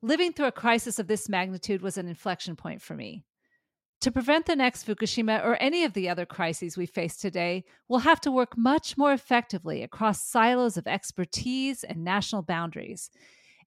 [0.00, 3.22] Living through a crisis of this magnitude was an inflection point for me.
[4.00, 8.00] To prevent the next Fukushima or any of the other crises we face today, we'll
[8.00, 13.10] have to work much more effectively across silos of expertise and national boundaries.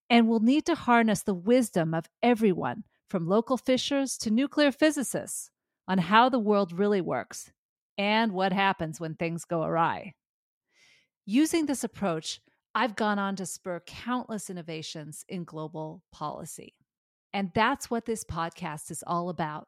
[0.10, 5.50] And we'll need to harness the wisdom of everyone, from local fishers to nuclear physicists,
[5.88, 7.52] on how the world really works
[7.98, 10.14] and what happens when things go awry.
[11.26, 12.42] Using this approach,
[12.74, 16.74] I've gone on to spur countless innovations in global policy.
[17.34, 19.68] And that's what this podcast is all about.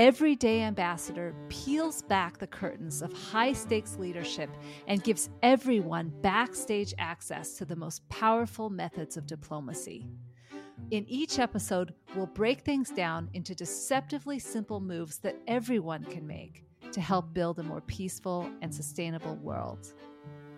[0.00, 4.48] Everyday Ambassador peels back the curtains of high stakes leadership
[4.86, 10.08] and gives everyone backstage access to the most powerful methods of diplomacy.
[10.90, 16.64] In each episode, we'll break things down into deceptively simple moves that everyone can make
[16.92, 19.92] to help build a more peaceful and sustainable world.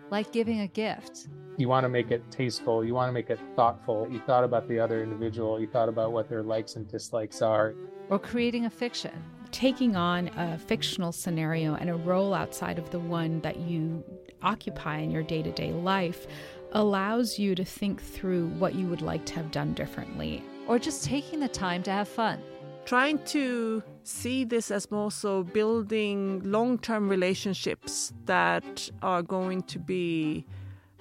[0.09, 1.27] Like giving a gift.
[1.57, 4.07] You want to make it tasteful, you want to make it thoughtful.
[4.09, 7.75] You thought about the other individual, you thought about what their likes and dislikes are.
[8.13, 9.11] Or creating a fiction
[9.49, 14.03] taking on a fictional scenario and a role outside of the one that you
[14.43, 16.27] occupy in your day to day life
[16.73, 20.43] allows you to think through what you would like to have done differently.
[20.67, 22.39] Or just taking the time to have fun.
[22.85, 29.79] Trying to see this as more so building long term relationships that are going to
[29.79, 30.45] be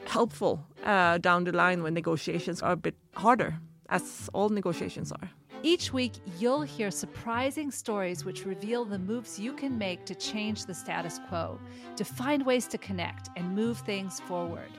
[0.06, 3.58] helpful uh, down the line when negotiations are a bit harder,
[3.90, 5.30] as all negotiations are.
[5.64, 10.66] Each week, you'll hear surprising stories which reveal the moves you can make to change
[10.66, 11.60] the status quo,
[11.94, 14.70] to find ways to connect and move things forward.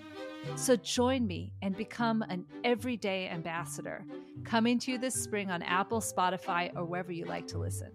[0.58, 4.06] So join me and become an everyday ambassador,
[4.44, 7.92] coming to you this spring on Apple, Spotify, or wherever you like to listen.